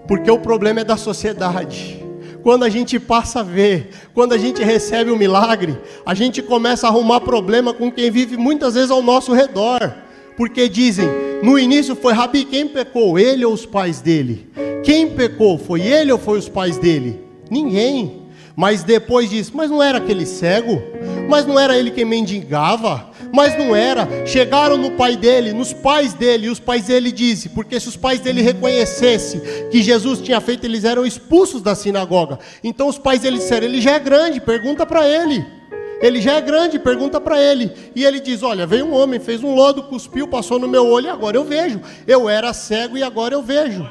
Porque 0.07 0.29
o 0.29 0.39
problema 0.39 0.81
é 0.81 0.83
da 0.83 0.97
sociedade. 0.97 2.03
Quando 2.41 2.63
a 2.63 2.69
gente 2.69 2.99
passa 2.99 3.41
a 3.41 3.43
ver, 3.43 3.89
quando 4.13 4.33
a 4.33 4.37
gente 4.37 4.63
recebe 4.63 5.11
o 5.11 5.15
um 5.15 5.17
milagre, 5.17 5.77
a 6.05 6.13
gente 6.13 6.41
começa 6.41 6.87
a 6.87 6.89
arrumar 6.89 7.21
problema 7.21 7.73
com 7.73 7.91
quem 7.91 8.09
vive 8.09 8.37
muitas 8.37 8.75
vezes 8.75 8.91
ao 8.91 9.01
nosso 9.01 9.33
redor. 9.33 9.93
Porque 10.39 10.69
dizem, 10.69 11.05
no 11.43 11.59
início 11.59 11.97
foi 11.97 12.13
Rabi, 12.13 12.45
quem 12.45 12.65
pecou? 12.65 13.19
Ele 13.19 13.43
ou 13.43 13.51
os 13.51 13.65
pais 13.65 13.99
dele? 13.99 14.47
Quem 14.85 15.09
pecou? 15.09 15.57
Foi 15.57 15.81
ele 15.81 16.13
ou 16.13 16.17
foi 16.17 16.39
os 16.39 16.47
pais 16.47 16.77
dele? 16.77 17.19
Ninguém. 17.51 18.21
Mas 18.55 18.81
depois 18.81 19.29
disso, 19.29 19.51
mas 19.53 19.69
não 19.69 19.83
era 19.83 19.97
aquele 19.97 20.25
cego? 20.25 20.81
Mas 21.27 21.45
não 21.45 21.59
era 21.59 21.77
ele 21.77 21.91
quem 21.91 22.05
mendigava? 22.05 23.09
Mas 23.33 23.57
não 23.57 23.75
era. 23.75 24.07
Chegaram 24.25 24.77
no 24.77 24.91
pai 24.91 25.17
dele, 25.17 25.51
nos 25.51 25.73
pais 25.73 26.13
dele, 26.13 26.47
e 26.47 26.49
os 26.49 26.59
pais 26.59 26.85
dele 26.85 27.11
dizem, 27.11 27.51
porque 27.53 27.77
se 27.77 27.89
os 27.89 27.97
pais 27.97 28.21
dele 28.21 28.41
reconhecessem 28.41 29.41
que 29.69 29.83
Jesus 29.83 30.21
tinha 30.21 30.39
feito, 30.39 30.63
eles 30.63 30.85
eram 30.85 31.05
expulsos 31.05 31.61
da 31.61 31.75
sinagoga. 31.75 32.39
Então 32.63 32.87
os 32.87 32.97
pais 32.97 33.19
dele 33.19 33.39
disseram: 33.39 33.67
ele 33.67 33.81
já 33.81 33.91
é 33.91 33.99
grande, 33.99 34.39
pergunta 34.39 34.85
para 34.85 35.05
ele. 35.05 35.58
Ele 36.01 36.21
já 36.21 36.35
é 36.35 36.41
grande, 36.41 36.79
pergunta 36.79 37.19
para 37.19 37.41
ele. 37.41 37.71
E 37.95 38.05
ele 38.05 38.19
diz: 38.19 38.41
Olha, 38.43 38.65
veio 38.65 38.85
um 38.85 38.93
homem, 38.93 39.19
fez 39.19 39.43
um 39.43 39.53
lodo, 39.53 39.83
cuspiu, 39.83 40.27
passou 40.27 40.57
no 40.57 40.67
meu 40.67 40.87
olho 40.87 41.07
e 41.07 41.09
agora 41.09 41.37
eu 41.37 41.43
vejo. 41.43 41.81
Eu 42.07 42.29
era 42.29 42.53
cego 42.53 42.97
e 42.97 43.03
agora 43.03 43.33
eu 43.33 43.41
vejo. 43.41 43.89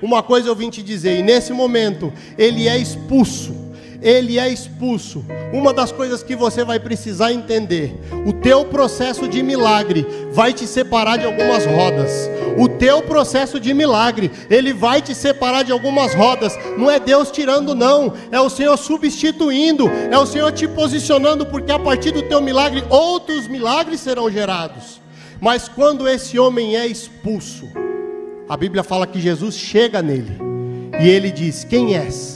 Uma 0.00 0.22
coisa 0.22 0.48
eu 0.48 0.54
vim 0.54 0.70
te 0.70 0.82
dizer, 0.82 1.18
e 1.18 1.22
nesse 1.22 1.52
momento 1.52 2.12
ele 2.36 2.68
é 2.68 2.78
expulso 2.78 3.67
ele 4.00 4.38
é 4.38 4.48
expulso. 4.48 5.24
Uma 5.52 5.72
das 5.72 5.90
coisas 5.90 6.22
que 6.22 6.36
você 6.36 6.64
vai 6.64 6.78
precisar 6.78 7.32
entender: 7.32 7.98
o 8.26 8.32
teu 8.32 8.64
processo 8.64 9.28
de 9.28 9.42
milagre 9.42 10.06
vai 10.30 10.52
te 10.52 10.66
separar 10.66 11.18
de 11.18 11.24
algumas 11.24 11.64
rodas. 11.64 12.28
O 12.56 12.68
teu 12.68 13.02
processo 13.02 13.60
de 13.60 13.72
milagre, 13.72 14.30
ele 14.50 14.72
vai 14.72 15.00
te 15.00 15.14
separar 15.14 15.62
de 15.62 15.72
algumas 15.72 16.14
rodas. 16.14 16.58
Não 16.76 16.90
é 16.90 16.98
Deus 16.98 17.30
tirando, 17.30 17.74
não. 17.74 18.12
É 18.32 18.40
o 18.40 18.50
Senhor 18.50 18.76
substituindo. 18.76 19.88
É 20.10 20.18
o 20.18 20.26
Senhor 20.26 20.50
te 20.52 20.66
posicionando, 20.66 21.46
porque 21.46 21.70
a 21.70 21.78
partir 21.78 22.10
do 22.10 22.22
teu 22.22 22.40
milagre, 22.40 22.84
outros 22.88 23.46
milagres 23.46 24.00
serão 24.00 24.30
gerados. 24.30 25.00
Mas 25.40 25.68
quando 25.68 26.08
esse 26.08 26.38
homem 26.38 26.76
é 26.76 26.86
expulso, 26.86 27.68
a 28.48 28.56
Bíblia 28.56 28.82
fala 28.82 29.06
que 29.06 29.20
Jesus 29.20 29.54
chega 29.54 30.02
nele 30.02 30.36
e 31.00 31.08
ele 31.08 31.30
diz: 31.30 31.62
Quem 31.62 31.96
és? 31.96 32.34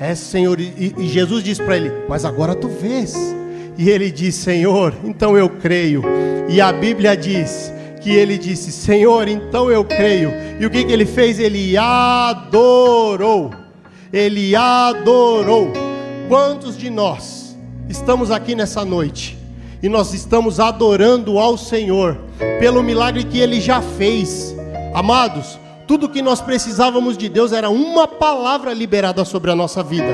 É, 0.00 0.14
Senhor. 0.14 0.58
E, 0.58 0.94
e 0.96 1.06
Jesus 1.06 1.44
diz 1.44 1.58
para 1.58 1.76
ele: 1.76 1.92
Mas 2.08 2.24
agora 2.24 2.54
tu 2.54 2.68
vês. 2.68 3.14
E 3.76 3.90
ele 3.90 4.10
diz: 4.10 4.34
Senhor, 4.34 4.94
então 5.04 5.36
eu 5.36 5.50
creio. 5.50 6.02
E 6.48 6.58
a 6.58 6.72
Bíblia 6.72 7.14
diz 7.14 7.70
que 8.00 8.10
ele 8.10 8.38
disse: 8.38 8.72
Senhor, 8.72 9.28
então 9.28 9.70
eu 9.70 9.84
creio. 9.84 10.32
E 10.58 10.64
o 10.64 10.70
que, 10.70 10.84
que 10.84 10.92
ele 10.92 11.04
fez? 11.04 11.38
Ele 11.38 11.76
adorou. 11.76 13.50
Ele 14.10 14.56
adorou. 14.56 15.70
Quantos 16.28 16.78
de 16.78 16.88
nós 16.88 17.54
estamos 17.86 18.30
aqui 18.30 18.54
nessa 18.54 18.84
noite 18.84 19.36
e 19.82 19.88
nós 19.88 20.14
estamos 20.14 20.60
adorando 20.60 21.38
ao 21.38 21.58
Senhor 21.58 22.16
pelo 22.58 22.82
milagre 22.82 23.24
que 23.24 23.38
ele 23.38 23.60
já 23.60 23.82
fez? 23.82 24.54
Amados, 24.94 25.58
tudo 25.90 26.08
que 26.08 26.22
nós 26.22 26.40
precisávamos 26.40 27.18
de 27.18 27.28
Deus 27.28 27.52
era 27.52 27.68
uma 27.68 28.06
palavra 28.06 28.72
liberada 28.72 29.24
sobre 29.24 29.50
a 29.50 29.56
nossa 29.56 29.82
vida. 29.82 30.06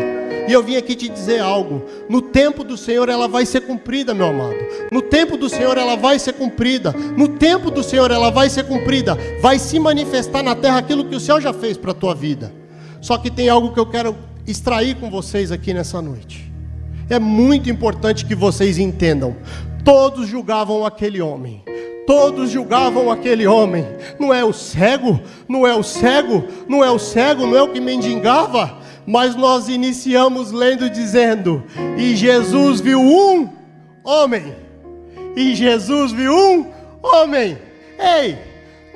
E 0.49 0.51
eu 0.51 0.63
vim 0.63 0.77
aqui 0.77 0.95
te 0.95 1.07
dizer 1.07 1.39
algo. 1.39 1.85
No 2.09 2.23
tempo 2.23 2.65
do 2.65 2.79
Senhor 2.79 3.11
ela 3.11 3.29
vai 3.29 3.45
ser 3.45 3.61
cumprida, 3.61 4.15
meu 4.15 4.29
amado. 4.29 4.57
No 4.91 5.03
tempo 5.03 5.37
do 5.37 5.51
Senhor 5.51 5.77
ela 5.77 5.95
vai 5.95 6.19
ser 6.19 6.33
cumprida. 6.33 6.95
No 7.15 7.29
tempo 7.29 7.71
do 7.71 7.83
Senhor 7.83 8.11
ela 8.11 8.31
vai 8.31 8.49
ser 8.49 8.65
cumprida. 8.65 9.19
Vai 9.43 9.59
se 9.59 9.79
manifestar 9.79 10.43
na 10.43 10.55
terra 10.55 10.79
aquilo 10.79 11.05
que 11.05 11.15
o 11.15 11.21
céu 11.21 11.39
já 11.43 11.53
fez 11.53 11.77
para 11.77 11.91
a 11.91 11.95
tua 11.95 12.15
vida. 12.15 12.55
Só 13.03 13.19
que 13.19 13.31
tem 13.31 13.51
algo 13.51 13.75
que 13.75 13.79
eu 13.79 13.85
quero 13.85 14.17
extrair 14.47 14.97
com 14.97 15.11
vocês 15.11 15.53
aqui 15.53 15.75
nessa 15.75 16.01
noite. 16.01 16.51
É 17.11 17.19
muito 17.19 17.69
importante 17.69 18.25
que 18.25 18.35
vocês 18.35 18.79
entendam. 18.79 19.37
Todos 19.85 20.27
julgavam 20.27 20.87
aquele 20.87 21.21
homem. 21.21 21.63
Todos 22.07 22.51
julgavam 22.51 23.11
aquele 23.11 23.47
homem. 23.47 23.85
Não 24.19 24.33
é 24.33 24.45
o 24.45 24.53
cego, 24.53 25.21
não 25.49 25.67
é 25.67 25.75
o 25.75 25.83
cego, 25.83 26.45
não 26.69 26.85
é 26.85 26.91
o 26.91 26.99
cego, 26.99 27.47
não 27.47 27.57
é 27.57 27.63
o 27.63 27.73
que 27.73 27.81
mendigava. 27.81 28.79
Mas 29.07 29.35
nós 29.35 29.69
iniciamos 29.69 30.53
lendo 30.53 30.89
dizendo: 30.89 31.65
E 31.97 32.15
Jesus 32.15 32.81
viu 32.81 33.01
um 33.01 33.49
homem. 34.05 34.55
E 35.37 35.55
Jesus 35.55 36.13
viu 36.13 36.33
um 36.33 36.67
homem. 37.03 37.59
Ei, 37.99 38.39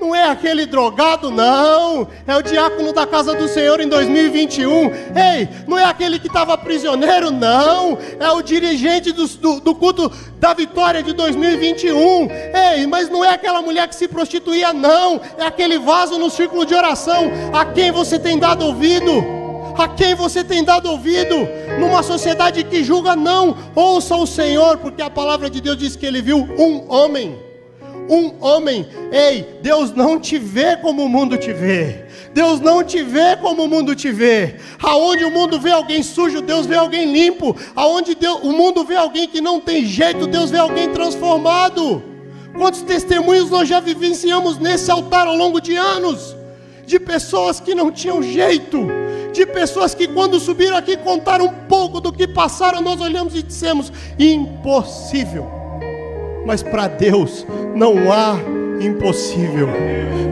não 0.00 0.14
é 0.14 0.28
aquele 0.28 0.64
drogado, 0.64 1.30
não. 1.30 2.08
É 2.26 2.36
o 2.36 2.42
diácono 2.42 2.92
da 2.92 3.06
casa 3.06 3.34
do 3.34 3.46
Senhor 3.46 3.80
em 3.80 3.88
2021. 3.88 4.86
Ei, 4.86 5.48
não 5.66 5.78
é 5.78 5.84
aquele 5.84 6.18
que 6.18 6.26
estava 6.26 6.56
prisioneiro, 6.56 7.30
não. 7.30 7.98
É 8.18 8.30
o 8.30 8.40
dirigente 8.40 9.12
do, 9.12 9.26
do, 9.28 9.60
do, 9.60 9.74
culto 9.74 10.10
da 10.38 10.54
vitória 10.54 11.02
de 11.02 11.12
2021. 11.12 12.28
Ei, 12.74 12.86
mas 12.86 13.10
não 13.10 13.24
é 13.24 13.28
aquela 13.28 13.60
mulher 13.60 13.86
que 13.88 13.94
se 13.94 14.08
prostituía, 14.08 14.72
não. 14.72 15.20
É 15.36 15.44
aquele 15.44 15.78
vaso 15.78 16.18
no 16.18 16.30
círculo 16.30 16.64
de 16.64 16.74
oração. 16.74 17.30
A 17.52 17.64
quem 17.66 17.92
você 17.92 18.18
tem 18.18 18.38
dado 18.38 18.64
ouvido? 18.64 19.22
A 19.76 19.86
quem 19.86 20.14
você 20.14 20.42
tem 20.42 20.64
dado 20.64 20.90
ouvido? 20.90 21.36
Numa 21.78 22.02
sociedade 22.02 22.64
que 22.64 22.82
julga, 22.82 23.14
não. 23.14 23.56
Ouça 23.74 24.16
o 24.16 24.26
Senhor, 24.26 24.78
porque 24.78 25.02
a 25.02 25.10
palavra 25.10 25.50
de 25.50 25.60
Deus 25.60 25.76
diz 25.76 25.94
que 25.94 26.06
ele 26.06 26.22
viu 26.22 26.38
um 26.38 26.90
homem 26.90 27.49
um 28.10 28.34
homem. 28.40 28.86
Ei, 29.12 29.46
Deus 29.62 29.92
não 29.92 30.18
te 30.18 30.36
vê 30.36 30.76
como 30.76 31.04
o 31.04 31.08
mundo 31.08 31.38
te 31.38 31.52
vê. 31.52 32.04
Deus 32.34 32.60
não 32.60 32.82
te 32.82 33.02
vê 33.02 33.36
como 33.36 33.64
o 33.64 33.68
mundo 33.68 33.94
te 33.94 34.10
vê. 34.10 34.56
Aonde 34.82 35.24
o 35.24 35.30
mundo 35.30 35.60
vê 35.60 35.70
alguém 35.70 36.02
sujo, 36.02 36.42
Deus 36.42 36.66
vê 36.66 36.74
alguém 36.74 37.10
limpo. 37.12 37.56
Aonde 37.74 38.14
Deus, 38.16 38.40
o 38.42 38.52
mundo 38.52 38.84
vê 38.84 38.96
alguém 38.96 39.28
que 39.28 39.40
não 39.40 39.60
tem 39.60 39.86
jeito, 39.86 40.26
Deus 40.26 40.50
vê 40.50 40.58
alguém 40.58 40.90
transformado. 40.90 42.02
Quantos 42.56 42.82
testemunhos 42.82 43.48
nós 43.48 43.68
já 43.68 43.78
vivenciamos 43.78 44.58
nesse 44.58 44.90
altar 44.90 45.28
ao 45.28 45.36
longo 45.36 45.60
de 45.60 45.76
anos? 45.76 46.36
De 46.84 46.98
pessoas 46.98 47.60
que 47.60 47.72
não 47.72 47.92
tinham 47.92 48.20
jeito, 48.20 48.88
de 49.32 49.46
pessoas 49.46 49.94
que 49.94 50.08
quando 50.08 50.40
subiram 50.40 50.76
aqui 50.76 50.96
contaram 50.96 51.44
um 51.46 51.66
pouco 51.68 52.00
do 52.00 52.12
que 52.12 52.26
passaram, 52.26 52.80
nós 52.80 53.00
olhamos 53.00 53.36
e 53.36 53.44
dissemos: 53.44 53.92
impossível 54.18 55.59
mas 56.44 56.62
para 56.62 56.88
Deus 56.88 57.46
não 57.74 58.12
há 58.12 58.38
impossível. 58.80 59.68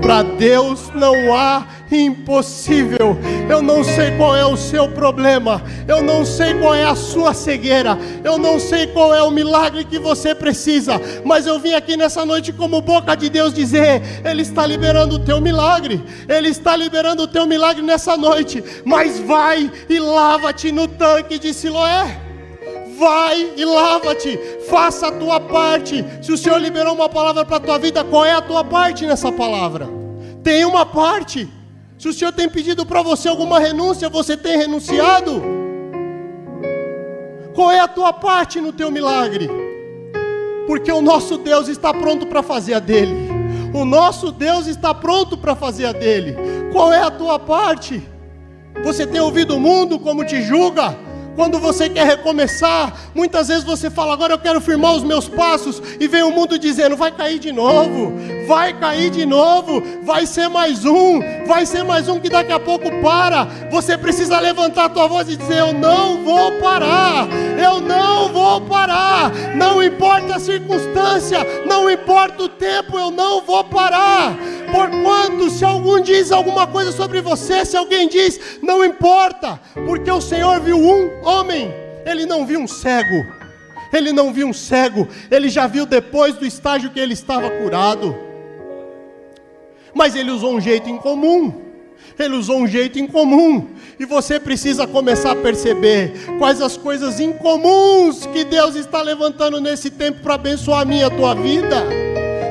Para 0.00 0.22
Deus 0.22 0.90
não 0.94 1.34
há 1.34 1.66
impossível. 1.90 3.16
Eu 3.48 3.62
não 3.62 3.82
sei 3.82 4.16
qual 4.16 4.36
é 4.36 4.44
o 4.44 4.56
seu 4.56 4.88
problema, 4.88 5.62
eu 5.86 6.02
não 6.02 6.24
sei 6.24 6.54
qual 6.54 6.74
é 6.74 6.84
a 6.84 6.94
sua 6.94 7.34
cegueira, 7.34 7.98
eu 8.22 8.38
não 8.38 8.58
sei 8.58 8.86
qual 8.86 9.14
é 9.14 9.22
o 9.22 9.30
milagre 9.30 9.84
que 9.84 9.98
você 9.98 10.34
precisa, 10.34 11.00
mas 11.24 11.46
eu 11.46 11.58
vim 11.58 11.72
aqui 11.72 11.96
nessa 11.96 12.24
noite 12.24 12.52
como 12.52 12.80
boca 12.80 13.14
de 13.16 13.28
Deus 13.28 13.52
dizer: 13.52 14.02
Ele 14.24 14.42
está 14.42 14.66
liberando 14.66 15.16
o 15.16 15.18
teu 15.18 15.40
milagre, 15.40 16.02
Ele 16.28 16.48
está 16.48 16.76
liberando 16.76 17.22
o 17.22 17.28
teu 17.28 17.46
milagre 17.46 17.82
nessa 17.82 18.16
noite. 18.16 18.62
Mas 18.84 19.18
vai 19.18 19.70
e 19.88 19.98
lava-te 19.98 20.70
no 20.70 20.86
tanque 20.86 21.38
de 21.38 21.52
Siloé 21.52 22.27
vai 22.98 23.52
e 23.56 23.64
lava-te, 23.64 24.38
faça 24.68 25.08
a 25.08 25.12
tua 25.12 25.40
parte. 25.40 26.04
Se 26.20 26.32
o 26.32 26.36
Senhor 26.38 26.58
liberou 26.58 26.94
uma 26.94 27.08
palavra 27.08 27.44
para 27.44 27.56
a 27.56 27.60
tua 27.60 27.78
vida, 27.78 28.04
qual 28.04 28.24
é 28.24 28.32
a 28.32 28.42
tua 28.42 28.64
parte 28.64 29.06
nessa 29.06 29.30
palavra? 29.30 29.88
Tem 30.42 30.64
uma 30.64 30.84
parte. 30.84 31.48
Se 31.98 32.08
o 32.08 32.12
Senhor 32.12 32.32
tem 32.32 32.48
pedido 32.48 32.84
para 32.84 33.02
você 33.02 33.28
alguma 33.28 33.58
renúncia, 33.58 34.08
você 34.08 34.36
tem 34.36 34.56
renunciado? 34.56 35.42
Qual 37.54 37.70
é 37.70 37.80
a 37.80 37.88
tua 37.88 38.12
parte 38.12 38.60
no 38.60 38.72
teu 38.72 38.90
milagre? 38.90 39.48
Porque 40.66 40.92
o 40.92 41.00
nosso 41.00 41.38
Deus 41.38 41.66
está 41.68 41.92
pronto 41.94 42.26
para 42.26 42.42
fazer 42.42 42.74
a 42.74 42.78
dele. 42.78 43.28
O 43.74 43.84
nosso 43.84 44.30
Deus 44.30 44.66
está 44.66 44.94
pronto 44.94 45.36
para 45.36 45.54
fazer 45.54 45.86
a 45.86 45.92
dele. 45.92 46.36
Qual 46.72 46.92
é 46.92 47.02
a 47.02 47.10
tua 47.10 47.38
parte? 47.38 48.02
Você 48.84 49.06
tem 49.06 49.20
ouvido 49.20 49.56
o 49.56 49.60
mundo 49.60 49.98
como 49.98 50.24
te 50.24 50.40
julga? 50.42 51.07
Quando 51.38 51.60
você 51.60 51.88
quer 51.88 52.04
recomeçar, 52.04 52.92
muitas 53.14 53.46
vezes 53.46 53.62
você 53.62 53.88
fala: 53.88 54.12
agora 54.12 54.34
eu 54.34 54.40
quero 54.40 54.60
firmar 54.60 54.96
os 54.96 55.04
meus 55.04 55.28
passos, 55.28 55.80
e 56.00 56.08
vem 56.08 56.24
o 56.24 56.32
mundo 56.32 56.58
dizendo: 56.58 56.96
vai 56.96 57.12
cair 57.12 57.38
de 57.38 57.52
novo, 57.52 58.12
vai 58.48 58.76
cair 58.76 59.08
de 59.08 59.24
novo, 59.24 59.80
vai 60.02 60.26
ser 60.26 60.48
mais 60.48 60.84
um, 60.84 61.20
vai 61.46 61.64
ser 61.64 61.84
mais 61.84 62.08
um 62.08 62.18
que 62.18 62.28
daqui 62.28 62.50
a 62.50 62.58
pouco 62.58 62.90
para. 63.00 63.44
Você 63.70 63.96
precisa 63.96 64.40
levantar 64.40 64.86
a 64.86 64.88
tua 64.88 65.06
voz 65.06 65.28
e 65.28 65.36
dizer: 65.36 65.58
eu 65.58 65.72
não 65.72 66.24
vou 66.24 66.58
parar, 66.58 67.28
eu 67.58 67.80
não 67.80 68.32
vou 68.32 68.60
parar, 68.62 69.30
não 69.54 69.82
importa 69.82 70.36
a 70.36 70.40
circunstância, 70.40 71.38
não 71.66 71.90
importa 71.90 72.44
o 72.44 72.48
tempo, 72.48 72.98
eu 72.98 73.10
não 73.10 73.42
vou 73.42 73.64
parar. 73.64 74.36
Porquanto, 74.70 75.50
se 75.50 75.64
algum 75.64 76.00
diz 76.00 76.30
alguma 76.30 76.66
coisa 76.66 76.92
sobre 76.92 77.20
você, 77.20 77.64
se 77.64 77.76
alguém 77.76 78.08
diz, 78.08 78.58
não 78.62 78.84
importa, 78.84 79.60
porque 79.86 80.10
o 80.10 80.20
Senhor 80.20 80.60
viu 80.60 80.78
um 80.78 81.24
homem, 81.24 81.72
ele 82.06 82.26
não 82.26 82.46
viu 82.46 82.60
um 82.60 82.68
cego, 82.68 83.26
ele 83.92 84.12
não 84.12 84.32
viu 84.32 84.46
um 84.46 84.52
cego, 84.52 85.08
ele 85.30 85.48
já 85.48 85.66
viu 85.66 85.86
depois 85.86 86.34
do 86.34 86.46
estágio 86.46 86.90
que 86.90 87.00
ele 87.00 87.14
estava 87.14 87.50
curado, 87.50 88.16
mas 89.94 90.14
ele 90.14 90.30
usou 90.30 90.54
um 90.54 90.60
jeito 90.60 90.88
incomum. 90.88 91.68
Ele 92.18 92.34
usou 92.34 92.58
um 92.58 92.66
jeito 92.66 92.98
incomum, 92.98 93.68
e 93.98 94.04
você 94.04 94.38
precisa 94.38 94.86
começar 94.86 95.32
a 95.32 95.36
perceber 95.36 96.12
quais 96.38 96.60
as 96.60 96.76
coisas 96.76 97.18
incomuns 97.18 98.26
que 98.26 98.44
Deus 98.44 98.76
está 98.76 99.02
levantando 99.02 99.60
nesse 99.60 99.90
tempo 99.90 100.20
para 100.20 100.34
abençoar 100.34 100.82
a 100.82 100.84
minha 100.84 101.08
a 101.08 101.10
tua 101.10 101.34
vida. 101.34 101.84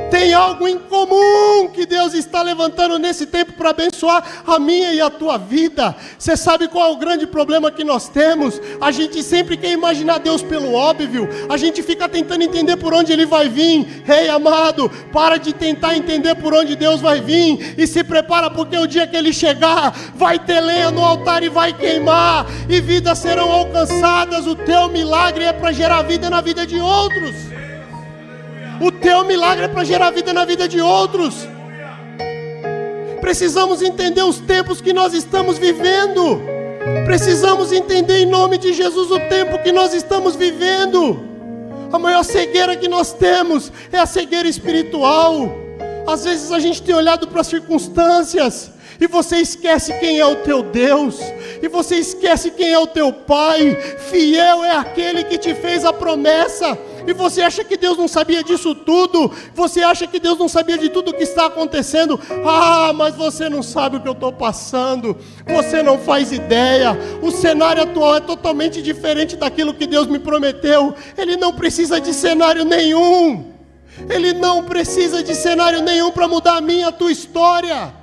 Tem 0.10 0.34
algo 0.34 0.68
em 0.68 0.78
comum 0.78 1.68
que 1.74 1.86
Deus 1.86 2.14
está 2.14 2.42
levantando 2.42 2.98
nesse 2.98 3.26
tempo 3.26 3.54
para 3.54 3.72
abençoar 3.72 4.44
a 4.46 4.58
minha 4.58 4.94
e 4.94 5.02
a 5.02 5.10
tua 5.10 5.38
vida. 5.38 5.96
Você 6.18 6.38
sabe 6.38 6.68
qual 6.68 6.90
é 6.90 6.94
o 6.94 6.98
grande 6.98 7.28
problema 7.28 7.72
que 7.72 7.84
nós 7.84 8.08
temos? 8.08 8.62
A 8.80 8.90
gente 8.92 9.22
sempre 9.22 9.58
quer 9.58 9.72
imaginar 9.72 10.20
Deus 10.20 10.42
pelo 10.42 10.74
óbvio, 10.74 11.28
a 11.50 11.58
gente 11.58 11.84
fica 11.84 12.08
tentando 12.08 12.44
entender 12.44 12.78
por 12.78 12.94
onde 12.94 13.12
Ele 13.12 13.26
vai 13.26 13.50
vir. 13.50 14.04
Ei, 14.08 14.30
amado, 14.30 14.90
para 15.12 15.38
de 15.38 15.54
tentar 15.54 15.96
entender 15.96 16.36
por 16.36 16.54
onde 16.54 16.76
Deus 16.76 17.02
vai 17.02 17.20
vir 17.20 17.76
e 17.78 17.86
se 17.86 18.04
prepara, 18.04 18.50
porque 18.50 18.78
o 18.78 18.88
dia 18.88 19.08
que 19.08 19.16
Ele 19.16 19.34
chegar, 19.34 19.94
vai 20.16 20.40
ter 20.40 20.62
lenha 20.62 20.90
no 20.90 21.04
altar 21.04 21.44
e 21.44 21.50
vai 21.50 21.74
queimar, 21.74 22.46
e 22.70 22.80
vidas 22.80 23.20
serão 23.20 23.52
alcançadas. 23.52 24.48
O 24.48 24.56
teu 24.56 24.88
milagre 24.88 25.44
é 25.44 25.54
para 25.54 25.72
gerar 25.72 26.02
vida 26.04 26.30
na 26.30 26.42
vida 26.42 26.66
de 26.66 26.80
outros. 26.80 27.57
O 28.80 28.92
teu 28.92 29.24
milagre 29.26 29.66
é 29.66 29.68
para 29.68 29.84
gerar 29.84 30.12
vida 30.12 30.32
na 30.34 30.46
vida 30.46 30.68
de 30.68 30.80
outros. 30.80 31.48
Precisamos 33.20 33.82
entender 33.82 34.24
os 34.24 34.40
tempos 34.40 34.80
que 34.80 34.94
nós 34.94 35.14
estamos 35.14 35.58
vivendo. 35.58 36.42
Precisamos 37.06 37.72
entender 37.72 38.20
em 38.20 38.26
nome 38.26 38.58
de 38.58 38.74
Jesus 38.74 39.10
o 39.12 39.20
tempo 39.28 39.62
que 39.64 39.72
nós 39.72 39.94
estamos 39.94 40.36
vivendo. 40.36 41.20
A 41.92 41.98
maior 41.98 42.24
cegueira 42.24 42.76
que 42.76 42.88
nós 42.88 43.14
temos 43.14 43.72
é 43.92 43.98
a 43.98 44.06
cegueira 44.06 44.48
espiritual. 44.48 45.58
Às 46.06 46.24
vezes 46.24 46.52
a 46.52 46.60
gente 46.60 46.82
tem 46.82 46.94
olhado 46.94 47.28
para 47.28 47.42
as 47.42 47.48
circunstâncias 47.48 48.72
e 49.00 49.08
você 49.08 49.38
esquece 49.38 49.94
quem 50.00 50.20
é 50.20 50.26
o 50.26 50.38
teu 50.38 50.64
Deus, 50.64 51.20
e 51.62 51.68
você 51.68 51.98
esquece 51.98 52.50
quem 52.52 52.72
é 52.72 52.80
o 52.80 52.88
teu 52.88 53.14
Pai. 53.14 53.76
Fiel 54.10 54.64
é 54.64 54.76
aquele 54.76 55.24
que 55.24 55.38
te 55.38 55.54
fez 55.54 55.86
a 55.86 55.94
promessa 55.94 56.78
e 57.08 57.14
você 57.14 57.42
acha 57.42 57.64
que 57.64 57.78
Deus 57.78 57.98
não 57.98 58.08
sabia 58.08 58.44
disso 58.44 58.76
tudo, 58.76 59.32
você 59.56 59.82
acha 59.82 60.06
que 60.06 60.20
Deus 60.20 60.38
não 60.38 60.50
sabia 60.50 60.78
de 60.78 60.90
tudo 60.90 61.12
o 61.12 61.14
que 61.14 61.24
está 61.24 61.46
acontecendo, 61.46 62.20
ah, 62.46 62.92
mas 62.94 63.16
você 63.16 63.48
não 63.48 63.64
sabe 63.64 63.96
o 63.96 64.02
que 64.02 64.08
eu 64.10 64.14
estou 64.14 64.34
passando, 64.34 65.16
você 65.46 65.82
não 65.82 65.98
faz 65.98 66.34
ideia, 66.34 66.98
o 67.22 67.32
cenário 67.32 67.84
atual 67.84 68.18
é 68.18 68.20
totalmente 68.20 68.82
diferente 68.82 69.38
daquilo 69.38 69.74
que 69.74 69.88
Deus 69.88 70.06
me 70.06 70.20
prometeu, 70.20 70.94
Ele 71.18 71.38
não 71.38 71.54
precisa 71.54 72.02
de 72.02 72.14
cenário 72.14 72.66
nenhum, 72.66 73.54
Ele 74.10 74.34
não 74.34 74.66
precisa 74.66 75.24
de 75.24 75.34
cenário 75.34 75.82
nenhum 75.82 76.12
para 76.12 76.28
mudar 76.28 76.58
a 76.58 76.62
minha, 76.62 76.90
a 76.90 76.92
tua 76.92 77.12
história. 77.12 77.94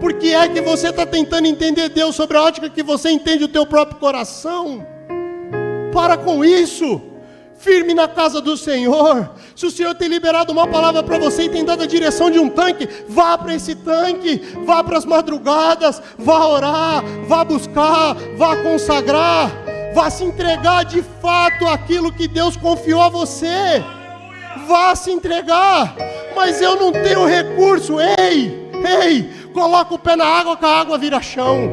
Por 0.00 0.14
que 0.14 0.34
é 0.34 0.48
que 0.48 0.60
você 0.60 0.88
está 0.88 1.06
tentando 1.06 1.46
entender 1.46 1.88
Deus 1.90 2.16
sobre 2.16 2.36
a 2.36 2.42
ótica 2.42 2.68
que 2.68 2.82
você 2.82 3.10
entende 3.10 3.44
o 3.44 3.48
teu 3.48 3.64
próprio 3.64 3.98
coração? 3.98 4.84
Para 5.92 6.16
com 6.16 6.44
isso 6.44 7.15
firme 7.58 7.94
na 7.94 8.06
casa 8.06 8.40
do 8.40 8.56
Senhor. 8.56 9.30
Se 9.54 9.66
o 9.66 9.70
Senhor 9.70 9.94
tem 9.94 10.08
liberado 10.08 10.52
uma 10.52 10.66
palavra 10.66 11.02
para 11.02 11.18
você 11.18 11.44
e 11.44 11.48
tem 11.48 11.64
dado 11.64 11.82
a 11.82 11.86
direção 11.86 12.30
de 12.30 12.38
um 12.38 12.48
tanque, 12.48 12.88
vá 13.08 13.36
para 13.36 13.54
esse 13.54 13.74
tanque, 13.74 14.42
vá 14.64 14.82
para 14.84 14.98
as 14.98 15.04
madrugadas, 15.04 16.02
vá 16.18 16.46
orar, 16.46 17.02
vá 17.26 17.44
buscar, 17.44 18.14
vá 18.36 18.56
consagrar, 18.56 19.50
vá 19.94 20.10
se 20.10 20.24
entregar 20.24 20.84
de 20.84 21.02
fato 21.20 21.66
aquilo 21.66 22.12
que 22.12 22.28
Deus 22.28 22.56
confiou 22.56 23.02
a 23.02 23.08
você. 23.08 23.84
Vá 24.66 24.94
se 24.94 25.10
entregar, 25.10 25.94
mas 26.34 26.62
eu 26.62 26.76
não 26.76 26.90
tenho 26.90 27.26
recurso, 27.26 28.00
ei, 28.00 28.70
ei, 29.02 29.30
coloca 29.52 29.94
o 29.94 29.98
pé 29.98 30.16
na 30.16 30.24
água 30.24 30.56
que 30.56 30.64
a 30.64 30.80
água 30.80 30.96
vira 30.96 31.20
chão. 31.20 31.68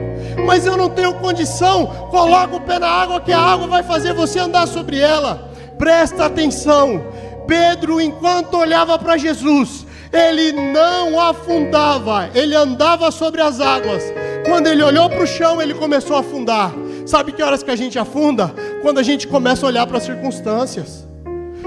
Mas 0.45 0.65
eu 0.65 0.75
não 0.75 0.89
tenho 0.89 1.13
condição, 1.15 1.87
coloca 2.11 2.55
o 2.55 2.61
pé 2.61 2.79
na 2.79 2.89
água 2.89 3.21
que 3.21 3.31
a 3.31 3.39
água 3.39 3.67
vai 3.67 3.83
fazer 3.83 4.13
você 4.13 4.37
andar 4.37 4.67
sobre 4.67 4.99
ela. 4.99 5.52
Presta 5.77 6.25
atenção. 6.25 7.03
Pedro, 7.47 7.99
enquanto 7.99 8.57
olhava 8.57 8.97
para 8.97 9.17
Jesus, 9.17 9.85
ele 10.11 10.51
não 10.51 11.19
afundava, 11.19 12.29
ele 12.33 12.55
andava 12.55 13.11
sobre 13.11 13.41
as 13.41 13.59
águas. 13.59 14.03
Quando 14.45 14.67
ele 14.67 14.83
olhou 14.83 15.09
para 15.09 15.23
o 15.23 15.27
chão, 15.27 15.61
ele 15.61 15.73
começou 15.73 16.15
a 16.15 16.19
afundar. 16.19 16.71
Sabe 17.05 17.31
que 17.31 17.43
horas 17.43 17.63
que 17.63 17.71
a 17.71 17.75
gente 17.75 17.97
afunda? 17.99 18.53
Quando 18.81 18.99
a 18.99 19.03
gente 19.03 19.27
começa 19.27 19.65
a 19.65 19.69
olhar 19.69 19.87
para 19.87 19.97
as 19.97 20.03
circunstâncias. 20.03 21.07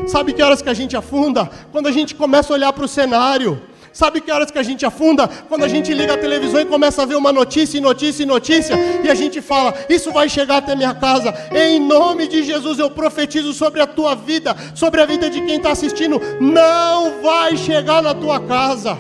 Sabe 0.07 0.33
que 0.33 0.43
horas 0.43 0.63
que 0.63 0.69
a 0.69 0.75
gente 0.75 0.97
afunda? 0.97 1.51
Quando 1.73 1.89
a 1.89 1.93
gente 1.93 2.15
começa 2.15 2.53
a 2.53 2.55
olhar 2.55 2.73
para 2.73 2.85
o 2.85 2.89
cenário. 2.89 3.61
Sabe 3.97 4.21
que 4.21 4.31
horas 4.31 4.51
que 4.51 4.59
a 4.59 4.63
gente 4.63 4.85
afunda? 4.85 5.27
Quando 5.27 5.65
a 5.65 5.69
gente 5.69 5.95
liga 5.95 6.13
a 6.13 6.19
televisão 6.19 6.61
e 6.61 6.67
começa 6.67 7.01
a 7.03 7.07
ver 7.07 7.15
uma 7.15 7.33
notícia, 7.33 7.79
e 7.79 7.81
notícia, 7.81 8.25
e 8.25 8.27
notícia, 8.27 8.77
e 9.03 9.09
a 9.09 9.15
gente 9.15 9.41
fala: 9.41 9.73
Isso 9.89 10.13
vai 10.13 10.29
chegar 10.29 10.59
até 10.59 10.77
minha 10.77 10.93
casa. 10.93 11.35
Em 11.51 11.81
nome 11.81 12.29
de 12.29 12.43
Jesus 12.43 12.79
eu 12.79 12.91
profetizo 12.91 13.55
sobre 13.55 13.81
a 13.81 13.87
tua 13.87 14.15
vida, 14.15 14.55
sobre 14.75 15.01
a 15.01 15.07
vida 15.07 15.31
de 15.31 15.41
quem 15.41 15.57
está 15.57 15.71
assistindo. 15.71 16.21
Não 16.39 17.23
vai 17.23 17.57
chegar 17.57 18.03
na 18.03 18.13
tua 18.13 18.39
casa. 18.39 18.99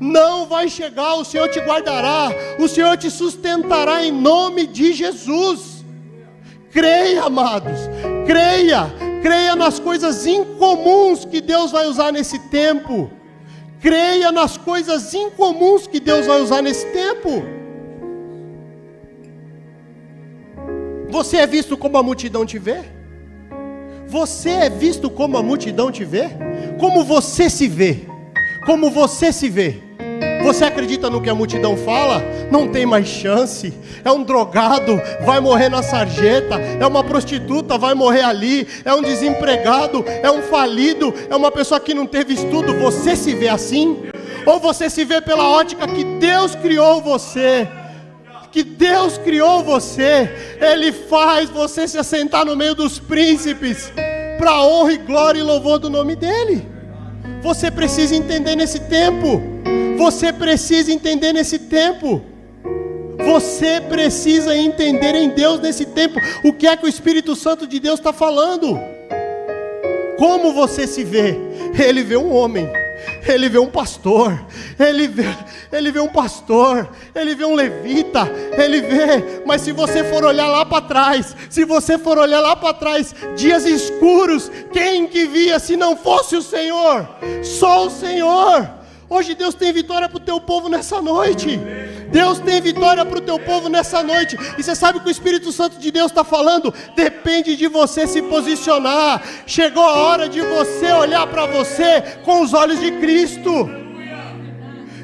Não 0.00 0.46
vai 0.46 0.70
chegar, 0.70 1.16
o 1.16 1.26
Senhor 1.26 1.50
te 1.50 1.60
guardará, 1.60 2.30
o 2.58 2.66
Senhor 2.66 2.96
te 2.96 3.10
sustentará 3.10 4.02
em 4.02 4.10
nome 4.10 4.66
de 4.66 4.94
Jesus. 4.94 5.84
Creia, 6.70 7.24
amados, 7.24 7.80
creia, 8.24 8.90
creia 9.20 9.54
nas 9.54 9.78
coisas 9.78 10.24
incomuns 10.24 11.26
que 11.26 11.42
Deus 11.42 11.70
vai 11.70 11.86
usar 11.86 12.10
nesse 12.12 12.38
tempo. 12.48 13.17
Creia 13.80 14.32
nas 14.32 14.56
coisas 14.56 15.14
incomuns 15.14 15.86
que 15.86 16.00
Deus 16.00 16.26
vai 16.26 16.40
usar 16.40 16.62
nesse 16.62 16.86
tempo. 16.92 17.42
Você 21.08 21.38
é 21.38 21.46
visto 21.46 21.76
como 21.76 21.96
a 21.96 22.02
multidão 22.02 22.44
te 22.44 22.58
vê? 22.58 22.80
Você 24.06 24.50
é 24.50 24.70
visto 24.70 25.08
como 25.08 25.36
a 25.36 25.42
multidão 25.42 25.90
te 25.90 26.04
vê? 26.04 26.28
Como 26.78 27.04
você 27.04 27.48
se 27.48 27.68
vê? 27.68 28.06
Como 28.66 28.90
você 28.90 29.32
se 29.32 29.48
vê? 29.48 29.87
Você 30.48 30.64
acredita 30.64 31.10
no 31.10 31.20
que 31.20 31.28
a 31.28 31.34
multidão 31.34 31.76
fala? 31.76 32.24
Não 32.50 32.68
tem 32.68 32.86
mais 32.86 33.06
chance. 33.06 33.70
É 34.02 34.10
um 34.10 34.22
drogado, 34.22 34.98
vai 35.22 35.40
morrer 35.40 35.68
na 35.68 35.82
sarjeta. 35.82 36.54
É 36.54 36.86
uma 36.86 37.04
prostituta, 37.04 37.76
vai 37.76 37.92
morrer 37.92 38.22
ali. 38.22 38.66
É 38.82 38.94
um 38.94 39.02
desempregado, 39.02 40.02
é 40.06 40.30
um 40.30 40.40
falido, 40.40 41.12
é 41.28 41.36
uma 41.36 41.52
pessoa 41.52 41.78
que 41.78 41.92
não 41.92 42.06
teve 42.06 42.32
estudo. 42.32 42.72
Você 42.78 43.14
se 43.14 43.34
vê 43.34 43.46
assim? 43.46 44.04
Ou 44.46 44.58
você 44.58 44.88
se 44.88 45.04
vê 45.04 45.20
pela 45.20 45.46
ótica 45.50 45.86
que 45.86 46.02
Deus 46.02 46.54
criou 46.54 47.02
você? 47.02 47.68
Que 48.50 48.64
Deus 48.64 49.18
criou 49.18 49.62
você, 49.62 50.56
Ele 50.58 50.92
faz 50.92 51.50
você 51.50 51.86
se 51.86 51.98
assentar 51.98 52.46
no 52.46 52.56
meio 52.56 52.74
dos 52.74 52.98
príncipes, 52.98 53.92
para 54.38 54.62
honra 54.62 54.94
e 54.94 54.96
glória 54.96 55.40
e 55.40 55.42
louvor 55.42 55.78
do 55.78 55.90
nome 55.90 56.16
dEle. 56.16 56.66
Você 57.42 57.70
precisa 57.70 58.16
entender 58.16 58.56
nesse 58.56 58.80
tempo 58.80 59.57
você 59.98 60.32
precisa 60.32 60.92
entender 60.92 61.32
nesse 61.32 61.58
tempo. 61.58 62.22
Você 63.26 63.80
precisa 63.80 64.56
entender 64.56 65.14
em 65.16 65.30
Deus 65.30 65.60
nesse 65.60 65.84
tempo 65.84 66.20
o 66.44 66.52
que 66.52 66.68
é 66.68 66.76
que 66.76 66.86
o 66.86 66.88
Espírito 66.88 67.34
Santo 67.34 67.66
de 67.66 67.80
Deus 67.80 67.98
está 67.98 68.12
falando. 68.12 68.78
Como 70.16 70.52
você 70.52 70.86
se 70.86 71.02
vê? 71.02 71.36
Ele 71.78 72.02
vê 72.02 72.16
um 72.16 72.32
homem, 72.32 72.68
ele 73.26 73.48
vê 73.48 73.58
um 73.58 73.66
pastor, 73.66 74.40
ele 74.78 75.06
vê, 75.06 75.26
ele 75.72 75.90
vê 75.90 76.00
um 76.00 76.08
pastor, 76.08 76.88
ele 77.14 77.34
vê 77.34 77.44
um 77.44 77.54
levita, 77.54 78.28
ele 78.56 78.80
vê, 78.80 79.42
mas 79.44 79.62
se 79.62 79.72
você 79.72 80.02
for 80.04 80.24
olhar 80.24 80.48
lá 80.48 80.64
para 80.64 80.82
trás, 80.82 81.36
se 81.50 81.64
você 81.64 81.98
for 81.98 82.18
olhar 82.18 82.40
lá 82.40 82.56
para 82.56 82.74
trás, 82.74 83.14
dias 83.36 83.64
escuros, 83.64 84.50
quem 84.72 85.06
que 85.06 85.26
via 85.26 85.58
se 85.58 85.76
não 85.76 85.96
fosse 85.96 86.36
o 86.36 86.42
Senhor? 86.42 87.08
Só 87.42 87.86
o 87.86 87.90
Senhor. 87.90 88.77
Hoje 89.10 89.34
Deus 89.34 89.54
tem 89.54 89.72
vitória 89.72 90.06
para 90.06 90.18
o 90.18 90.20
teu 90.20 90.38
povo 90.38 90.68
nessa 90.68 91.00
noite. 91.00 91.58
Deus 92.10 92.38
tem 92.38 92.60
vitória 92.60 93.04
para 93.06 93.18
o 93.18 93.22
teu 93.22 93.38
povo 93.38 93.68
nessa 93.68 94.02
noite. 94.02 94.36
E 94.58 94.62
você 94.62 94.74
sabe 94.74 94.98
o 94.98 95.00
que 95.00 95.08
o 95.08 95.10
Espírito 95.10 95.50
Santo 95.50 95.78
de 95.78 95.90
Deus 95.90 96.10
está 96.10 96.22
falando? 96.22 96.72
Depende 96.94 97.56
de 97.56 97.68
você 97.68 98.06
se 98.06 98.20
posicionar. 98.20 99.22
Chegou 99.46 99.82
a 99.82 99.94
hora 99.94 100.28
de 100.28 100.42
você 100.42 100.92
olhar 100.92 101.26
para 101.26 101.46
você 101.46 102.02
com 102.22 102.42
os 102.42 102.52
olhos 102.52 102.80
de 102.80 102.92
Cristo. 102.92 103.70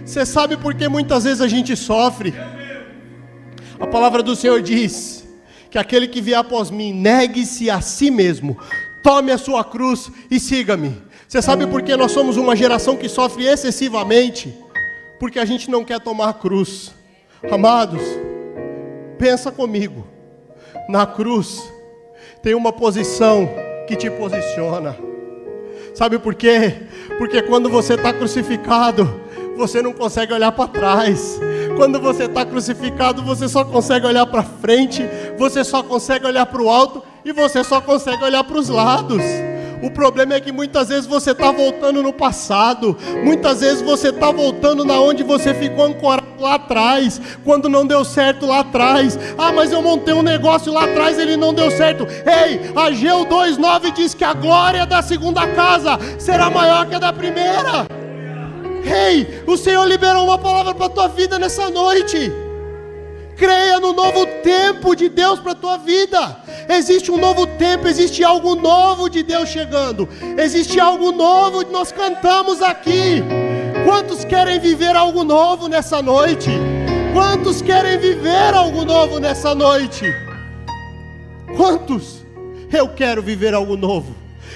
Você 0.04 0.26
sabe 0.26 0.58
por 0.58 0.74
que 0.74 0.86
muitas 0.86 1.24
vezes 1.24 1.40
a 1.40 1.48
gente 1.48 1.74
sofre? 1.74 2.34
A 3.80 3.86
palavra 3.86 4.22
do 4.22 4.36
Senhor 4.36 4.60
diz 4.60 5.26
que 5.70 5.78
aquele 5.78 6.06
que 6.06 6.20
vier 6.20 6.38
após 6.38 6.70
mim, 6.70 6.92
negue-se 6.92 7.70
a 7.70 7.80
si 7.80 8.10
mesmo, 8.10 8.58
tome 9.02 9.32
a 9.32 9.38
sua 9.38 9.64
cruz 9.64 10.10
e 10.30 10.38
siga-me. 10.38 11.02
Você 11.34 11.42
sabe 11.42 11.66
por 11.66 11.82
que 11.82 11.96
nós 11.96 12.12
somos 12.12 12.36
uma 12.36 12.54
geração 12.54 12.96
que 12.96 13.08
sofre 13.08 13.44
excessivamente? 13.44 14.56
Porque 15.18 15.40
a 15.40 15.44
gente 15.44 15.68
não 15.68 15.84
quer 15.84 15.98
tomar 15.98 16.32
cruz. 16.34 16.94
Amados, 17.50 18.00
pensa 19.18 19.50
comigo. 19.50 20.06
Na 20.88 21.04
cruz 21.04 21.60
tem 22.40 22.54
uma 22.54 22.72
posição 22.72 23.48
que 23.88 23.96
te 23.96 24.08
posiciona. 24.08 24.96
Sabe 25.92 26.20
por 26.20 26.36
quê? 26.36 26.86
Porque 27.18 27.42
quando 27.42 27.68
você 27.68 27.94
está 27.94 28.12
crucificado, 28.12 29.20
você 29.56 29.82
não 29.82 29.92
consegue 29.92 30.32
olhar 30.32 30.52
para 30.52 30.68
trás. 30.68 31.40
Quando 31.76 32.00
você 32.00 32.26
está 32.26 32.46
crucificado, 32.46 33.24
você 33.24 33.48
só 33.48 33.64
consegue 33.64 34.06
olhar 34.06 34.26
para 34.26 34.44
frente, 34.44 35.02
você 35.36 35.64
só 35.64 35.82
consegue 35.82 36.26
olhar 36.26 36.46
para 36.46 36.62
o 36.62 36.70
alto 36.70 37.02
e 37.24 37.32
você 37.32 37.64
só 37.64 37.80
consegue 37.80 38.22
olhar 38.22 38.44
para 38.44 38.56
os 38.56 38.68
lados. 38.68 39.20
O 39.84 39.90
problema 39.90 40.32
é 40.32 40.40
que 40.40 40.50
muitas 40.50 40.88
vezes 40.88 41.04
você 41.04 41.32
está 41.32 41.52
voltando 41.52 42.02
no 42.02 42.10
passado, 42.10 42.96
muitas 43.22 43.60
vezes 43.60 43.82
você 43.82 44.08
está 44.08 44.30
voltando 44.30 44.82
na 44.82 44.98
onde 44.98 45.22
você 45.22 45.52
ficou 45.52 45.84
ancorado 45.84 46.40
lá 46.40 46.54
atrás, 46.54 47.20
quando 47.44 47.68
não 47.68 47.86
deu 47.86 48.02
certo 48.02 48.46
lá 48.46 48.60
atrás. 48.60 49.18
Ah, 49.36 49.52
mas 49.52 49.72
eu 49.72 49.82
montei 49.82 50.14
um 50.14 50.22
negócio 50.22 50.72
lá 50.72 50.84
atrás, 50.84 51.18
ele 51.18 51.36
não 51.36 51.52
deu 51.52 51.70
certo. 51.70 52.06
Ei, 52.06 52.72
Ageu 52.74 53.26
2:9 53.26 53.92
diz 53.92 54.14
que 54.14 54.24
a 54.24 54.32
glória 54.32 54.86
da 54.86 55.02
segunda 55.02 55.46
casa 55.48 55.98
será 56.18 56.48
maior 56.48 56.86
que 56.86 56.94
a 56.94 56.98
da 56.98 57.12
primeira. 57.12 57.86
Ei, 58.86 59.44
o 59.46 59.54
Senhor 59.54 59.84
liberou 59.84 60.24
uma 60.24 60.38
palavra 60.38 60.74
para 60.74 60.86
a 60.86 60.88
tua 60.88 61.08
vida 61.08 61.38
nessa 61.38 61.68
noite. 61.68 62.32
Creia 63.36 63.78
no 63.80 63.92
novo 63.92 64.24
tempo 64.42 64.96
de 64.96 65.10
Deus 65.10 65.40
para 65.40 65.52
a 65.52 65.56
tua 65.56 65.76
vida. 65.76 66.43
Existe 66.68 67.10
um 67.10 67.16
novo 67.16 67.46
tempo, 67.46 67.86
existe 67.86 68.24
algo 68.24 68.54
novo 68.54 69.08
de 69.08 69.22
Deus 69.22 69.48
chegando. 69.48 70.08
Existe 70.38 70.80
algo 70.80 71.12
novo, 71.12 71.62
nós 71.70 71.92
cantamos 71.92 72.62
aqui. 72.62 73.22
Quantos 73.84 74.24
querem 74.24 74.58
viver 74.58 74.96
algo 74.96 75.24
novo 75.24 75.68
nessa 75.68 76.00
noite? 76.00 76.50
Quantos 77.12 77.60
querem 77.62 77.98
viver 77.98 78.54
algo 78.54 78.84
novo 78.84 79.18
nessa 79.18 79.54
noite? 79.54 80.04
Quantos? 81.56 82.24
Eu 82.72 82.88
quero 82.88 83.22
viver 83.22 83.54
algo 83.54 83.76
novo. 83.76 84.14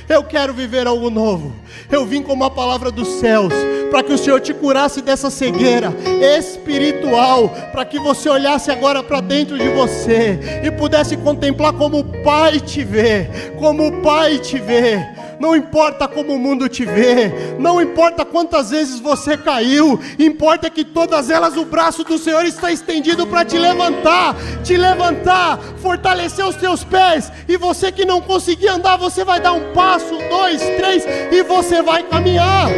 Eu 0.09 0.25
quero 0.25 0.55
viver 0.55 0.87
algo 0.87 1.11
novo. 1.11 1.55
Eu 1.91 2.07
vim 2.07 2.23
com 2.23 2.33
uma 2.33 2.51
palavra 2.51 2.91
dos 2.91 3.07
céus 3.21 3.53
para 3.91 4.03
que 4.03 4.13
o 4.13 4.19
Senhor 4.19 4.41
te 4.41 4.55
curasse 4.55 5.01
dessa 5.01 5.31
cegueira 5.31 5.93
espiritual, 6.39 7.49
para 7.73 7.85
que 7.85 7.99
você 7.99 8.29
olhasse 8.29 8.71
agora 8.71 9.03
para 9.03 9.21
dentro 9.21 9.59
de 9.59 9.69
você 9.71 10.61
e 10.65 10.71
pudesse 10.71 11.17
contemplar 11.17 11.73
como 11.73 12.01
o 12.01 12.23
Pai 12.23 12.61
te 12.61 12.85
vê, 12.85 13.29
como 13.59 13.87
o 13.87 14.03
Pai 14.03 14.39
te 14.39 14.59
vê 14.59 15.19
não 15.39 15.55
importa 15.55 16.09
como 16.09 16.35
o 16.35 16.39
mundo 16.39 16.69
te 16.69 16.85
vê, 16.85 17.57
não 17.59 17.81
importa 17.81 18.25
quantas 18.25 18.71
vezes 18.71 18.99
você 18.99 19.37
caiu, 19.37 19.99
importa 20.19 20.69
que 20.69 20.85
todas 20.85 21.31
elas 21.31 21.57
o 21.57 21.65
braço 21.65 22.05
do 22.05 22.19
Senhor 22.19 22.45
está 22.45 22.73
estendido 22.73 23.27
para 23.27 23.45
te 23.45 23.57
levantar, 23.57 24.35
te 24.65 24.77
levantar, 24.77 25.59
fortalecer 25.79 26.45
os 26.45 26.57
teus 26.57 26.83
pés, 26.83 27.31
e 27.49 27.57
você 27.57 27.93
que 27.93 28.05
não 28.05 28.21
conseguir 28.21 28.69
andar, 28.69 28.97
você 28.97 29.25
vai 29.25 29.41
dar 29.41 29.53
um 29.53 29.73
passo, 29.73 30.19
dois, 30.29 30.61
três, 30.61 31.05
e 31.31 31.43
você 31.43 31.83
vai 31.83 32.03
caminhar. 32.03 32.69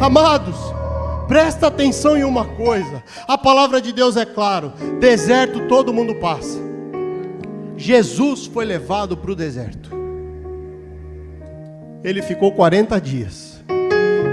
Amados, 0.00 0.56
presta 1.28 1.66
atenção 1.66 2.16
em 2.16 2.24
uma 2.24 2.44
coisa: 2.44 3.04
a 3.28 3.38
palavra 3.38 3.80
de 3.80 3.92
Deus 3.92 4.16
é 4.16 4.24
claro, 4.24 4.72
deserto 4.98 5.68
todo 5.68 5.92
mundo 5.92 6.14
passa. 6.16 6.58
Jesus 7.76 8.46
foi 8.46 8.64
levado 8.64 9.16
para 9.16 9.30
o 9.30 9.36
deserto 9.36 10.00
ele 12.02 12.22
ficou 12.22 12.52
40 12.52 13.00
dias. 13.00 13.60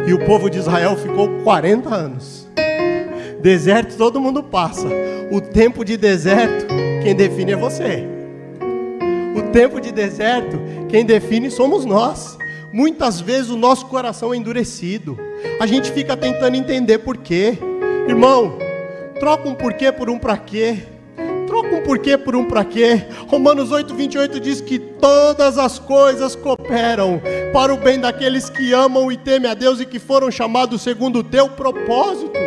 E 0.07 0.13
o 0.13 0.25
povo 0.25 0.49
de 0.49 0.57
Israel 0.57 0.95
ficou 0.95 1.29
40 1.43 1.93
anos. 1.93 2.47
Deserto 3.41 3.97
todo 3.97 4.21
mundo 4.21 4.41
passa. 4.41 4.87
O 5.31 5.41
tempo 5.41 5.83
de 5.83 5.97
deserto, 5.97 6.65
quem 7.03 7.13
define 7.13 7.51
é 7.51 7.55
você. 7.55 8.07
O 9.35 9.51
tempo 9.51 9.81
de 9.81 9.91
deserto, 9.91 10.57
quem 10.87 11.05
define 11.05 11.51
somos 11.51 11.83
nós. 11.83 12.37
Muitas 12.71 13.19
vezes 13.19 13.49
o 13.49 13.57
nosso 13.57 13.85
coração 13.87 14.33
é 14.33 14.37
endurecido. 14.37 15.17
A 15.59 15.65
gente 15.65 15.91
fica 15.91 16.15
tentando 16.15 16.55
entender 16.55 16.99
por 16.99 17.17
quê. 17.17 17.57
Irmão, 18.07 18.57
troca 19.19 19.47
um 19.47 19.53
porquê 19.53 19.91
por 19.91 20.09
um 20.09 20.17
para 20.17 20.37
quê. 20.37 20.77
Troca 21.47 21.75
um 21.75 21.83
porquê 21.83 22.17
por 22.17 22.35
um 22.35 22.45
para 22.45 22.63
quê. 22.63 23.05
Romanos 23.27 23.71
8, 23.71 23.93
28 23.93 24.39
diz 24.39 24.61
que 24.61 24.77
todas 24.77 25.57
as 25.57 25.79
coisas 25.79 26.35
cooperam 26.35 27.21
para 27.53 27.73
o 27.73 27.77
bem 27.77 27.99
daqueles 27.99 28.49
que 28.49 28.73
amam 28.73 29.11
e 29.11 29.17
temem 29.17 29.49
a 29.49 29.53
Deus 29.53 29.79
e 29.79 29.85
que 29.85 29.99
foram 29.99 30.29
chamados 30.29 30.81
segundo 30.81 31.19
o 31.19 31.23
teu 31.23 31.49
propósito. 31.49 32.37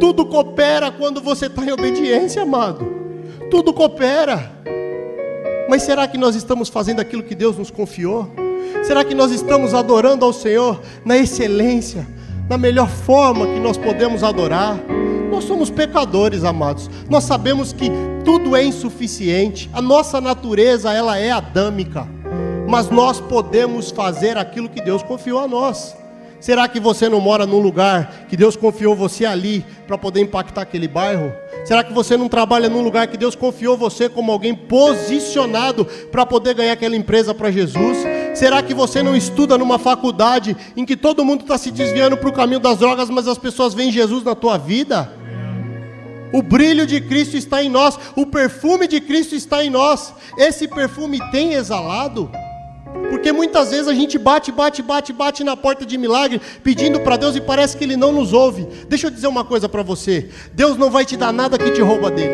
Tudo 0.00 0.26
coopera 0.26 0.90
quando 0.90 1.20
você 1.20 1.46
está 1.46 1.64
em 1.64 1.72
obediência, 1.72 2.42
amado. 2.42 2.86
Tudo 3.50 3.72
coopera. 3.72 4.50
Mas 5.68 5.82
será 5.82 6.06
que 6.08 6.18
nós 6.18 6.34
estamos 6.34 6.68
fazendo 6.68 7.00
aquilo 7.00 7.22
que 7.22 7.34
Deus 7.34 7.56
nos 7.56 7.70
confiou? 7.70 8.41
Será 8.82 9.04
que 9.04 9.14
nós 9.14 9.30
estamos 9.30 9.74
adorando 9.74 10.24
ao 10.24 10.32
Senhor 10.32 10.80
na 11.04 11.16
excelência, 11.16 12.06
na 12.48 12.58
melhor 12.58 12.88
forma 12.88 13.46
que 13.46 13.60
nós 13.60 13.76
podemos 13.76 14.22
adorar? 14.22 14.78
Nós 15.30 15.44
somos 15.44 15.70
pecadores, 15.70 16.44
amados. 16.44 16.90
Nós 17.08 17.24
sabemos 17.24 17.72
que 17.72 17.90
tudo 18.24 18.54
é 18.54 18.64
insuficiente. 18.64 19.70
A 19.72 19.80
nossa 19.80 20.20
natureza, 20.20 20.92
ela 20.92 21.18
é 21.18 21.30
adâmica. 21.30 22.06
Mas 22.68 22.90
nós 22.90 23.20
podemos 23.20 23.90
fazer 23.90 24.36
aquilo 24.36 24.68
que 24.68 24.80
Deus 24.80 25.02
confiou 25.02 25.40
a 25.40 25.48
nós. 25.48 25.96
Será 26.42 26.66
que 26.66 26.80
você 26.80 27.08
não 27.08 27.20
mora 27.20 27.46
num 27.46 27.60
lugar 27.60 28.26
que 28.28 28.36
Deus 28.36 28.56
confiou 28.56 28.96
você 28.96 29.24
ali 29.24 29.64
para 29.86 29.96
poder 29.96 30.20
impactar 30.20 30.62
aquele 30.62 30.88
bairro? 30.88 31.32
Será 31.64 31.84
que 31.84 31.92
você 31.92 32.16
não 32.16 32.28
trabalha 32.28 32.68
num 32.68 32.82
lugar 32.82 33.06
que 33.06 33.16
Deus 33.16 33.36
confiou 33.36 33.76
você 33.76 34.08
como 34.08 34.32
alguém 34.32 34.52
posicionado 34.52 35.84
para 36.10 36.26
poder 36.26 36.54
ganhar 36.54 36.72
aquela 36.72 36.96
empresa 36.96 37.32
para 37.32 37.50
Jesus? 37.50 37.98
Será 38.34 38.62
que 38.62 38.72
você 38.72 39.02
não 39.02 39.14
estuda 39.14 39.58
numa 39.58 39.78
faculdade 39.78 40.56
em 40.76 40.84
que 40.84 40.96
todo 40.96 41.24
mundo 41.24 41.42
está 41.42 41.58
se 41.58 41.70
desviando 41.70 42.16
para 42.16 42.28
o 42.28 42.32
caminho 42.32 42.60
das 42.60 42.78
drogas, 42.78 43.10
mas 43.10 43.28
as 43.28 43.36
pessoas 43.36 43.74
veem 43.74 43.92
Jesus 43.92 44.24
na 44.24 44.34
tua 44.34 44.56
vida? 44.56 45.12
O 46.32 46.40
brilho 46.40 46.86
de 46.86 46.98
Cristo 46.98 47.36
está 47.36 47.62
em 47.62 47.68
nós, 47.68 47.98
o 48.16 48.24
perfume 48.24 48.88
de 48.88 49.00
Cristo 49.00 49.34
está 49.34 49.62
em 49.62 49.68
nós. 49.68 50.14
Esse 50.38 50.66
perfume 50.66 51.20
tem 51.30 51.52
exalado? 51.52 52.30
Porque 53.10 53.32
muitas 53.32 53.70
vezes 53.70 53.86
a 53.86 53.94
gente 53.94 54.18
bate, 54.18 54.50
bate, 54.50 54.82
bate, 54.82 55.12
bate 55.12 55.44
na 55.44 55.54
porta 55.54 55.84
de 55.84 55.98
milagre, 55.98 56.40
pedindo 56.62 57.00
para 57.00 57.18
Deus 57.18 57.36
e 57.36 57.40
parece 57.40 57.76
que 57.76 57.84
Ele 57.84 57.96
não 57.96 58.12
nos 58.12 58.32
ouve. 58.32 58.66
Deixa 58.88 59.08
eu 59.08 59.10
dizer 59.10 59.26
uma 59.26 59.44
coisa 59.44 59.68
para 59.68 59.82
você: 59.82 60.30
Deus 60.54 60.78
não 60.78 60.90
vai 60.90 61.04
te 61.04 61.18
dar 61.18 61.32
nada 61.32 61.58
que 61.58 61.70
te 61.70 61.82
rouba 61.82 62.10
dele. 62.10 62.32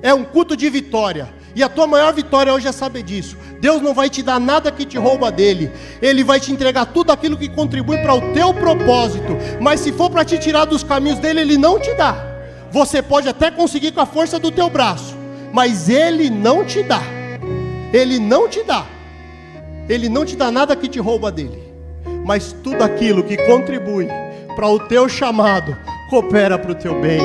É 0.00 0.14
um 0.14 0.24
culto 0.24 0.56
de 0.56 0.70
vitória. 0.70 1.28
E 1.56 1.62
a 1.62 1.68
tua 1.68 1.86
maior 1.86 2.12
vitória 2.12 2.52
hoje 2.52 2.66
é 2.66 2.72
saber 2.72 3.02
disso. 3.02 3.36
Deus 3.64 3.80
não 3.80 3.94
vai 3.94 4.10
te 4.10 4.22
dar 4.22 4.38
nada 4.38 4.70
que 4.70 4.84
te 4.84 4.98
rouba 4.98 5.32
dele. 5.32 5.72
Ele 6.02 6.22
vai 6.22 6.38
te 6.38 6.52
entregar 6.52 6.84
tudo 6.84 7.10
aquilo 7.10 7.34
que 7.34 7.48
contribui 7.48 7.96
para 8.02 8.12
o 8.12 8.20
teu 8.34 8.52
propósito. 8.52 9.38
Mas 9.58 9.80
se 9.80 9.90
for 9.90 10.10
para 10.10 10.22
te 10.22 10.36
tirar 10.36 10.66
dos 10.66 10.82
caminhos 10.82 11.18
dele, 11.18 11.40
ele 11.40 11.56
não 11.56 11.80
te 11.80 11.90
dá. 11.94 12.14
Você 12.70 13.00
pode 13.00 13.26
até 13.26 13.50
conseguir 13.50 13.92
com 13.92 14.02
a 14.02 14.06
força 14.06 14.38
do 14.38 14.50
teu 14.50 14.68
braço, 14.68 15.16
mas 15.50 15.88
ele 15.88 16.28
não 16.28 16.62
te 16.62 16.82
dá. 16.82 17.00
Ele 17.90 18.18
não 18.18 18.50
te 18.50 18.62
dá. 18.62 18.84
Ele 19.88 20.10
não 20.10 20.26
te 20.26 20.36
dá 20.36 20.50
nada 20.50 20.76
que 20.76 20.86
te 20.86 21.00
rouba 21.00 21.32
dele. 21.32 21.62
Mas 22.22 22.54
tudo 22.62 22.82
aquilo 22.82 23.24
que 23.24 23.38
contribui 23.46 24.08
para 24.54 24.68
o 24.68 24.78
teu 24.78 25.08
chamado, 25.08 25.74
coopera 26.10 26.58
para 26.58 26.72
o 26.72 26.74
teu 26.74 27.00
bem. 27.00 27.22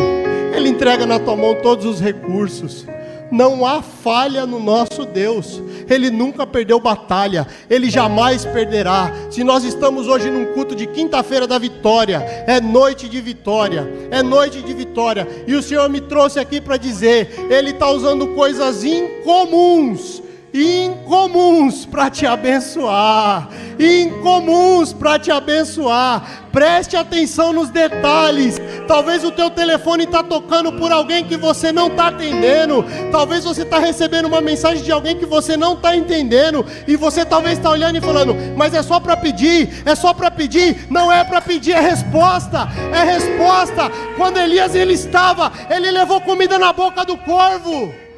Ele 0.55 0.69
entrega 0.69 1.05
na 1.05 1.19
tua 1.19 1.35
mão 1.35 1.55
todos 1.55 1.83
os 1.83 1.99
recursos. 1.99 2.87
Não 3.31 3.65
há 3.65 3.81
falha 3.81 4.45
no 4.45 4.59
nosso 4.59 5.05
Deus. 5.05 5.61
Ele 5.89 6.09
nunca 6.09 6.45
perdeu 6.45 6.79
batalha, 6.79 7.47
ele 7.69 7.89
jamais 7.89 8.45
perderá. 8.45 9.11
Se 9.29 9.43
nós 9.43 9.63
estamos 9.63 10.07
hoje 10.07 10.29
num 10.29 10.53
culto 10.53 10.75
de 10.75 10.87
quinta-feira 10.87 11.47
da 11.47 11.57
vitória, 11.57 12.17
é 12.47 12.61
noite 12.61 13.09
de 13.09 13.19
vitória, 13.21 13.87
é 14.11 14.21
noite 14.21 14.61
de 14.61 14.73
vitória. 14.73 15.27
E 15.47 15.55
o 15.55 15.63
Senhor 15.63 15.89
me 15.89 16.01
trouxe 16.01 16.39
aqui 16.39 16.61
para 16.61 16.77
dizer: 16.77 17.47
Ele 17.49 17.71
está 17.71 17.89
usando 17.89 18.27
coisas 18.35 18.83
incomuns 18.83 20.28
incomuns 20.53 21.85
para 21.85 22.09
te 22.09 22.25
abençoar, 22.25 23.49
incomuns 23.79 24.93
para 24.93 25.19
te 25.19 25.31
abençoar. 25.31 26.47
Preste 26.51 26.97
atenção 26.97 27.53
nos 27.53 27.69
detalhes. 27.69 28.59
Talvez 28.87 29.23
o 29.23 29.31
teu 29.31 29.51
telefone 29.51 30.05
está 30.05 30.23
tocando 30.23 30.73
por 30.73 30.91
alguém 30.91 31.23
que 31.23 31.37
você 31.37 31.71
não 31.71 31.87
está 31.87 32.07
atendendo. 32.07 32.83
Talvez 33.11 33.43
você 33.43 33.61
está 33.61 33.77
recebendo 33.77 34.25
uma 34.25 34.41
mensagem 34.41 34.83
de 34.83 34.91
alguém 34.91 35.15
que 35.15 35.27
você 35.27 35.55
não 35.55 35.73
está 35.73 35.95
entendendo. 35.95 36.65
E 36.87 36.95
você 36.95 37.23
talvez 37.23 37.57
está 37.57 37.69
olhando 37.69 37.97
e 37.97 38.01
falando, 38.01 38.35
mas 38.55 38.73
é 38.73 38.81
só 38.81 38.99
para 38.99 39.15
pedir, 39.15 39.83
é 39.85 39.93
só 39.93 40.13
para 40.13 40.31
pedir. 40.31 40.87
Não 40.89 41.11
é 41.11 41.23
para 41.23 41.39
pedir, 41.39 41.73
é 41.73 41.79
resposta. 41.79 42.67
É 42.91 43.03
resposta. 43.03 43.91
Quando 44.17 44.37
Elias 44.37 44.73
ele 44.73 44.93
estava, 44.93 45.51
ele 45.69 45.91
levou 45.91 46.19
comida 46.21 46.57
na 46.57 46.73
boca 46.73 47.05
do 47.05 47.15
corvo. 47.17 48.08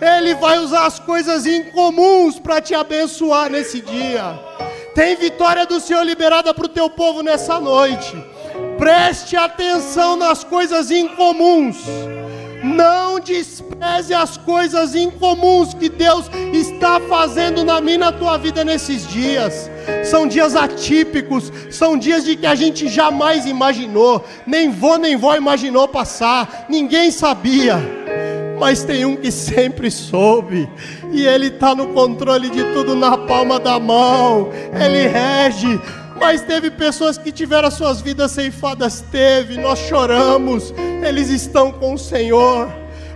Ele 0.00 0.34
vai 0.34 0.58
usar 0.58 0.86
as 0.86 0.98
coisas 0.98 1.46
incomuns 1.46 2.38
para 2.38 2.60
te 2.60 2.74
abençoar 2.74 3.50
nesse 3.50 3.80
dia. 3.80 4.38
Tem 4.94 5.16
vitória 5.16 5.66
do 5.66 5.80
Senhor 5.80 6.02
liberada 6.02 6.52
para 6.52 6.66
o 6.66 6.68
teu 6.68 6.88
povo 6.90 7.22
nessa 7.22 7.58
noite. 7.58 8.14
Preste 8.78 9.36
atenção 9.36 10.16
nas 10.16 10.44
coisas 10.44 10.90
incomuns. 10.90 11.78
Não 12.62 13.20
despreze 13.20 14.14
as 14.14 14.36
coisas 14.36 14.94
incomuns 14.94 15.74
que 15.74 15.88
Deus 15.88 16.30
está 16.52 17.00
fazendo 17.00 17.64
na 17.64 17.80
minha 17.80 17.98
na 17.98 18.12
tua 18.12 18.38
vida 18.38 18.64
nesses 18.64 19.06
dias. 19.06 19.70
São 20.04 20.26
dias 20.26 20.54
atípicos, 20.54 21.52
são 21.70 21.96
dias 21.98 22.24
de 22.24 22.36
que 22.36 22.46
a 22.46 22.54
gente 22.54 22.88
jamais 22.88 23.46
imaginou, 23.46 24.24
nem 24.46 24.70
vô 24.70 24.96
nem 24.96 25.16
vó 25.16 25.34
imaginou 25.34 25.88
passar, 25.88 26.66
ninguém 26.68 27.10
sabia. 27.10 27.76
mas 28.58 28.84
tem 28.84 29.04
um 29.04 29.16
que 29.16 29.30
sempre 29.30 29.90
soube, 29.90 30.68
e 31.12 31.26
Ele 31.26 31.48
está 31.48 31.74
no 31.74 31.88
controle 31.88 32.48
de 32.48 32.62
tudo 32.72 32.94
na 32.94 33.18
palma 33.18 33.58
da 33.58 33.78
mão, 33.78 34.50
Ele 34.72 35.06
rege. 35.08 35.80
Mas 36.18 36.42
teve 36.42 36.70
pessoas 36.70 37.18
que 37.18 37.32
tiveram 37.32 37.68
as 37.68 37.74
suas 37.74 38.00
vidas 38.00 38.30
ceifadas, 38.30 39.04
teve, 39.10 39.56
nós 39.56 39.80
choramos, 39.80 40.72
eles 41.06 41.28
estão 41.28 41.72
com 41.72 41.94
o 41.94 41.98
Senhor. 41.98 42.68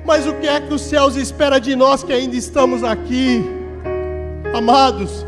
Mas 0.04 0.26
o 0.26 0.34
que 0.34 0.48
é 0.48 0.60
que 0.60 0.72
os 0.74 0.82
céus 0.82 1.16
espera 1.16 1.60
de 1.60 1.76
nós 1.76 2.02
que 2.02 2.12
ainda 2.12 2.34
estamos 2.34 2.82
aqui? 2.82 3.44
Amados, 4.54 5.24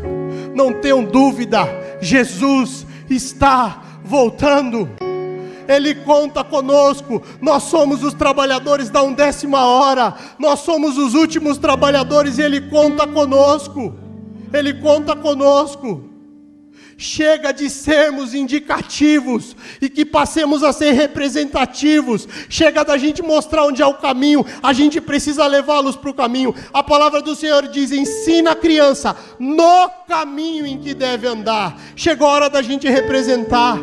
não 0.53 0.73
tenham 0.73 1.03
dúvida, 1.03 1.67
Jesus 2.01 2.85
está 3.09 3.81
voltando. 4.03 4.89
Ele 5.67 5.95
conta 5.95 6.43
conosco. 6.43 7.21
Nós 7.39 7.63
somos 7.63 8.03
os 8.03 8.13
trabalhadores 8.13 8.89
da 8.89 9.01
undécima 9.01 9.65
hora. 9.65 10.13
Nós 10.37 10.59
somos 10.59 10.97
os 10.97 11.13
últimos 11.13 11.57
trabalhadores 11.57 12.37
e 12.37 12.41
Ele 12.41 12.61
conta 12.61 13.07
conosco. 13.07 13.93
Ele 14.51 14.73
conta 14.73 15.15
conosco. 15.15 16.10
Chega 17.01 17.51
de 17.51 17.67
sermos 17.67 18.35
indicativos 18.35 19.55
e 19.81 19.89
que 19.89 20.05
passemos 20.05 20.61
a 20.61 20.71
ser 20.71 20.91
representativos. 20.91 22.27
Chega 22.47 22.85
da 22.85 22.95
gente 22.95 23.23
mostrar 23.23 23.65
onde 23.65 23.81
é 23.81 23.85
o 23.87 23.95
caminho, 23.95 24.45
a 24.61 24.71
gente 24.71 25.01
precisa 25.01 25.47
levá-los 25.47 25.95
para 25.95 26.11
o 26.11 26.13
caminho. 26.13 26.53
A 26.71 26.83
palavra 26.83 27.19
do 27.19 27.35
Senhor 27.35 27.67
diz: 27.69 27.91
ensina 27.91 28.51
a 28.51 28.55
criança 28.55 29.17
no 29.39 29.89
caminho 30.07 30.63
em 30.63 30.77
que 30.77 30.93
deve 30.93 31.25
andar. 31.25 31.75
Chegou 31.95 32.27
a 32.27 32.33
hora 32.33 32.49
da 32.51 32.61
gente 32.61 32.87
representar. 32.87 33.79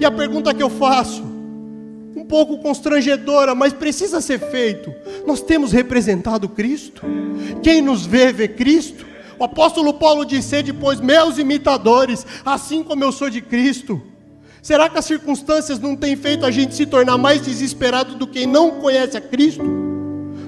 E 0.00 0.04
a 0.06 0.10
pergunta 0.10 0.54
que 0.54 0.62
eu 0.62 0.70
faço, 0.70 1.22
um 2.16 2.24
pouco 2.24 2.56
constrangedora, 2.56 3.54
mas 3.54 3.74
precisa 3.74 4.18
ser 4.22 4.38
feito: 4.38 4.90
nós 5.26 5.42
temos 5.42 5.72
representado 5.72 6.48
Cristo? 6.48 7.02
Quem 7.62 7.82
nos 7.82 8.06
vê, 8.06 8.32
vê 8.32 8.48
Cristo? 8.48 9.11
O 9.38 9.44
apóstolo 9.44 9.94
Paulo 9.94 10.24
disse: 10.24 10.62
depois 10.62 11.00
meus 11.00 11.38
imitadores, 11.38 12.26
assim 12.44 12.82
como 12.82 13.04
eu 13.04 13.12
sou 13.12 13.28
de 13.28 13.40
Cristo. 13.40 14.00
Será 14.62 14.88
que 14.88 14.98
as 14.98 15.04
circunstâncias 15.04 15.80
não 15.80 15.96
têm 15.96 16.14
feito 16.14 16.46
a 16.46 16.50
gente 16.50 16.74
se 16.74 16.86
tornar 16.86 17.18
mais 17.18 17.42
desesperado 17.42 18.14
do 18.14 18.26
que 18.26 18.46
não 18.46 18.80
conhece 18.80 19.16
a 19.16 19.20
Cristo? 19.20 19.91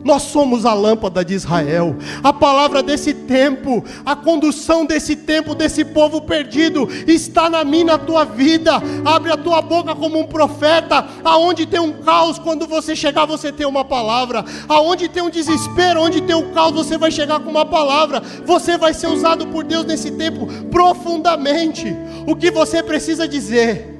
Nós 0.04 0.22
somos 0.24 0.66
a 0.66 0.74
lâmpada 0.74 1.24
de 1.24 1.32
Israel, 1.32 1.96
a 2.22 2.30
palavra 2.30 2.82
desse 2.82 3.14
tempo, 3.14 3.82
a 4.04 4.14
condução 4.14 4.84
desse 4.84 5.16
tempo, 5.16 5.54
desse 5.54 5.82
povo 5.82 6.20
perdido, 6.20 6.86
está 7.06 7.48
na 7.48 7.64
minha, 7.64 7.84
na 7.84 7.98
tua 7.98 8.24
vida. 8.24 8.74
Abre 9.02 9.32
a 9.32 9.36
tua 9.36 9.62
boca 9.62 9.94
como 9.94 10.20
um 10.20 10.26
profeta. 10.26 11.06
Aonde 11.24 11.64
tem 11.64 11.80
um 11.80 12.02
caos, 12.02 12.38
quando 12.38 12.66
você 12.66 12.94
chegar, 12.94 13.24
você 13.24 13.50
tem 13.50 13.66
uma 13.66 13.84
palavra. 13.84 14.44
Aonde 14.68 15.08
tem 15.08 15.22
um 15.22 15.30
desespero, 15.30 16.02
onde 16.02 16.20
tem 16.20 16.36
um 16.36 16.52
caos, 16.52 16.72
você 16.72 16.98
vai 16.98 17.10
chegar 17.10 17.40
com 17.40 17.50
uma 17.50 17.64
palavra. 17.64 18.22
Você 18.44 18.76
vai 18.76 18.92
ser 18.92 19.06
usado 19.06 19.46
por 19.46 19.64
Deus 19.64 19.86
nesse 19.86 20.10
tempo 20.10 20.46
profundamente. 20.70 21.96
O 22.26 22.36
que 22.36 22.50
você 22.50 22.82
precisa 22.82 23.26
dizer? 23.26 23.90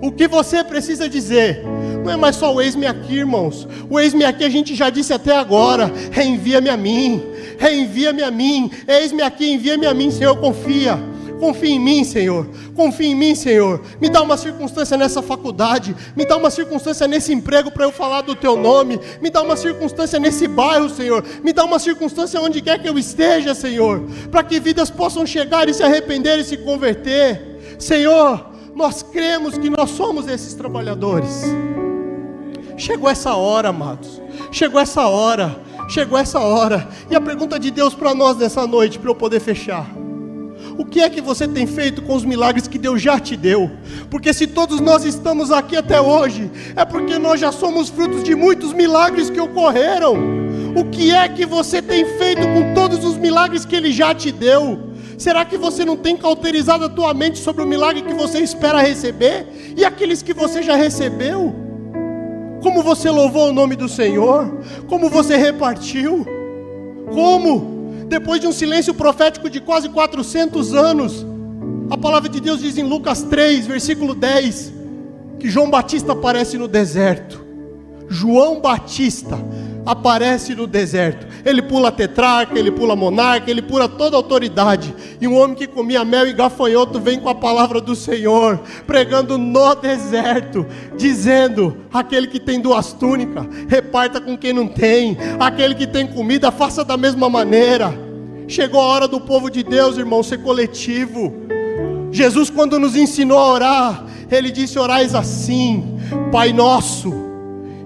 O 0.00 0.10
que 0.10 0.26
você 0.26 0.64
precisa 0.64 1.08
dizer? 1.08 1.62
Não 2.02 2.10
é 2.10 2.16
mais 2.16 2.36
só 2.36 2.52
o 2.52 2.60
ex-me 2.60 2.86
aqui, 2.86 3.16
irmãos. 3.16 3.66
O 3.88 3.98
ex-me 3.98 4.24
aqui 4.24 4.44
a 4.44 4.48
gente 4.48 4.74
já 4.74 4.90
disse 4.90 5.12
até 5.12 5.36
agora. 5.36 5.92
Reenvia-me 6.10 6.68
a 6.68 6.76
mim. 6.76 7.22
Reenvia-me 7.58 8.22
a 8.22 8.30
mim. 8.30 8.70
Eis-me 8.88 9.22
aqui, 9.22 9.52
envia-me 9.52 9.86
a 9.86 9.94
mim, 9.94 10.10
Senhor. 10.10 10.36
Confia. 10.36 10.98
Confia 11.38 11.70
em 11.70 11.80
mim, 11.80 12.04
Senhor. 12.04 12.46
Confia 12.74 13.08
em 13.08 13.16
mim, 13.16 13.34
Senhor. 13.34 13.80
Me 14.00 14.08
dá 14.08 14.22
uma 14.22 14.36
circunstância 14.36 14.96
nessa 14.96 15.20
faculdade. 15.20 15.94
Me 16.16 16.24
dá 16.24 16.36
uma 16.36 16.50
circunstância 16.50 17.08
nesse 17.08 17.32
emprego 17.32 17.68
para 17.70 17.84
eu 17.84 17.90
falar 17.90 18.20
do 18.22 18.36
teu 18.36 18.56
nome. 18.56 19.00
Me 19.20 19.28
dá 19.28 19.42
uma 19.42 19.56
circunstância 19.56 20.20
nesse 20.20 20.46
bairro, 20.46 20.88
Senhor. 20.88 21.24
Me 21.42 21.52
dá 21.52 21.64
uma 21.64 21.80
circunstância 21.80 22.40
onde 22.40 22.60
quer 22.60 22.80
que 22.80 22.88
eu 22.88 22.96
esteja, 22.96 23.54
Senhor. 23.54 24.02
Para 24.30 24.44
que 24.44 24.60
vidas 24.60 24.88
possam 24.88 25.26
chegar 25.26 25.68
e 25.68 25.74
se 25.74 25.82
arrepender 25.82 26.38
e 26.38 26.44
se 26.44 26.56
converter. 26.58 27.76
Senhor, 27.76 28.52
nós 28.74 29.02
cremos 29.02 29.58
que 29.58 29.68
nós 29.68 29.90
somos 29.90 30.28
esses 30.28 30.54
trabalhadores. 30.54 31.42
Chegou 32.82 33.08
essa 33.08 33.36
hora, 33.36 33.68
amados. 33.68 34.20
Chegou 34.50 34.80
essa 34.80 35.06
hora. 35.06 35.56
Chegou 35.88 36.18
essa 36.18 36.40
hora. 36.40 36.88
E 37.08 37.14
a 37.14 37.20
pergunta 37.20 37.56
de 37.56 37.70
Deus 37.70 37.94
para 37.94 38.12
nós 38.12 38.36
nessa 38.36 38.66
noite, 38.66 38.98
para 38.98 39.08
eu 39.08 39.14
poder 39.14 39.38
fechar. 39.38 39.88
O 40.76 40.84
que 40.84 41.00
é 41.00 41.08
que 41.08 41.20
você 41.20 41.46
tem 41.46 41.64
feito 41.64 42.02
com 42.02 42.12
os 42.12 42.24
milagres 42.24 42.66
que 42.66 42.78
Deus 42.78 43.00
já 43.00 43.20
te 43.20 43.36
deu? 43.36 43.70
Porque 44.10 44.34
se 44.34 44.48
todos 44.48 44.80
nós 44.80 45.04
estamos 45.04 45.52
aqui 45.52 45.76
até 45.76 46.00
hoje, 46.00 46.50
é 46.74 46.84
porque 46.84 47.20
nós 47.20 47.38
já 47.38 47.52
somos 47.52 47.88
frutos 47.88 48.24
de 48.24 48.34
muitos 48.34 48.72
milagres 48.72 49.30
que 49.30 49.38
ocorreram. 49.38 50.16
O 50.74 50.84
que 50.86 51.12
é 51.12 51.28
que 51.28 51.46
você 51.46 51.80
tem 51.80 52.04
feito 52.18 52.42
com 52.48 52.74
todos 52.74 53.04
os 53.04 53.16
milagres 53.16 53.64
que 53.64 53.76
Ele 53.76 53.92
já 53.92 54.12
te 54.12 54.32
deu? 54.32 54.90
Será 55.16 55.44
que 55.44 55.56
você 55.56 55.84
não 55.84 55.96
tem 55.96 56.16
cauterizado 56.16 56.86
a 56.86 56.88
tua 56.88 57.14
mente 57.14 57.38
sobre 57.38 57.62
o 57.62 57.66
milagre 57.66 58.02
que 58.02 58.12
você 58.12 58.40
espera 58.40 58.80
receber? 58.80 59.46
E 59.76 59.84
aqueles 59.84 60.20
que 60.20 60.34
você 60.34 60.64
já 60.64 60.74
recebeu? 60.74 61.71
Como 62.62 62.82
você 62.82 63.10
louvou 63.10 63.48
o 63.48 63.52
nome 63.52 63.74
do 63.74 63.88
Senhor? 63.88 64.60
Como 64.88 65.10
você 65.10 65.36
repartiu? 65.36 66.24
Como? 67.12 68.04
Depois 68.08 68.40
de 68.40 68.46
um 68.46 68.52
silêncio 68.52 68.94
profético 68.94 69.50
de 69.50 69.60
quase 69.60 69.88
400 69.88 70.74
anos, 70.74 71.26
a 71.90 71.98
palavra 71.98 72.28
de 72.28 72.40
Deus 72.40 72.60
diz 72.60 72.78
em 72.78 72.84
Lucas 72.84 73.22
3, 73.22 73.66
versículo 73.66 74.14
10, 74.14 74.72
que 75.40 75.50
João 75.50 75.68
Batista 75.68 76.12
aparece 76.12 76.56
no 76.56 76.68
deserto. 76.68 77.44
João 78.08 78.60
Batista 78.60 79.38
aparece 79.84 80.54
no 80.54 80.66
deserto. 80.66 81.26
Ele 81.44 81.60
pula 81.60 81.90
tetrarca, 81.90 82.58
ele 82.58 82.70
pula 82.70 82.94
monarca, 82.94 83.50
ele 83.50 83.62
pula 83.62 83.88
toda 83.88 84.16
autoridade. 84.16 84.94
E 85.20 85.26
um 85.26 85.36
homem 85.36 85.56
que 85.56 85.66
comia 85.66 86.04
mel 86.04 86.26
e 86.26 86.32
gafanhoto 86.32 87.00
vem 87.00 87.18
com 87.18 87.28
a 87.28 87.34
palavra 87.34 87.80
do 87.80 87.94
Senhor, 87.94 88.60
pregando 88.86 89.36
no 89.36 89.74
deserto, 89.74 90.66
dizendo: 90.96 91.76
aquele 91.92 92.26
que 92.26 92.40
tem 92.40 92.60
duas 92.60 92.92
túnicas, 92.92 93.46
reparta 93.68 94.20
com 94.20 94.36
quem 94.36 94.52
não 94.52 94.68
tem, 94.68 95.16
aquele 95.38 95.74
que 95.74 95.86
tem 95.86 96.06
comida, 96.06 96.50
faça 96.50 96.84
da 96.84 96.96
mesma 96.96 97.28
maneira. 97.28 97.92
Chegou 98.48 98.80
a 98.80 98.84
hora 98.84 99.08
do 99.08 99.20
povo 99.20 99.50
de 99.50 99.62
Deus, 99.62 99.96
irmão, 99.96 100.22
ser 100.22 100.38
coletivo. 100.42 101.32
Jesus, 102.10 102.50
quando 102.50 102.78
nos 102.78 102.94
ensinou 102.94 103.38
a 103.38 103.52
orar, 103.52 104.06
ele 104.30 104.50
disse: 104.50 104.78
Orais 104.78 105.14
assim, 105.14 105.98
Pai 106.30 106.52
nosso, 106.52 107.12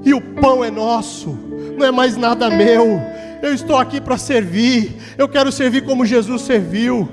e 0.04 0.12
o 0.12 0.20
pão 0.20 0.64
é 0.64 0.70
nosso 0.70 1.45
não 1.76 1.86
é 1.86 1.90
mais 1.90 2.16
nada 2.16 2.48
meu. 2.50 3.00
Eu 3.42 3.52
estou 3.52 3.76
aqui 3.76 4.00
para 4.00 4.16
servir. 4.16 4.96
Eu 5.16 5.28
quero 5.28 5.52
servir 5.52 5.84
como 5.84 6.06
Jesus 6.06 6.42
serviu. 6.42 7.08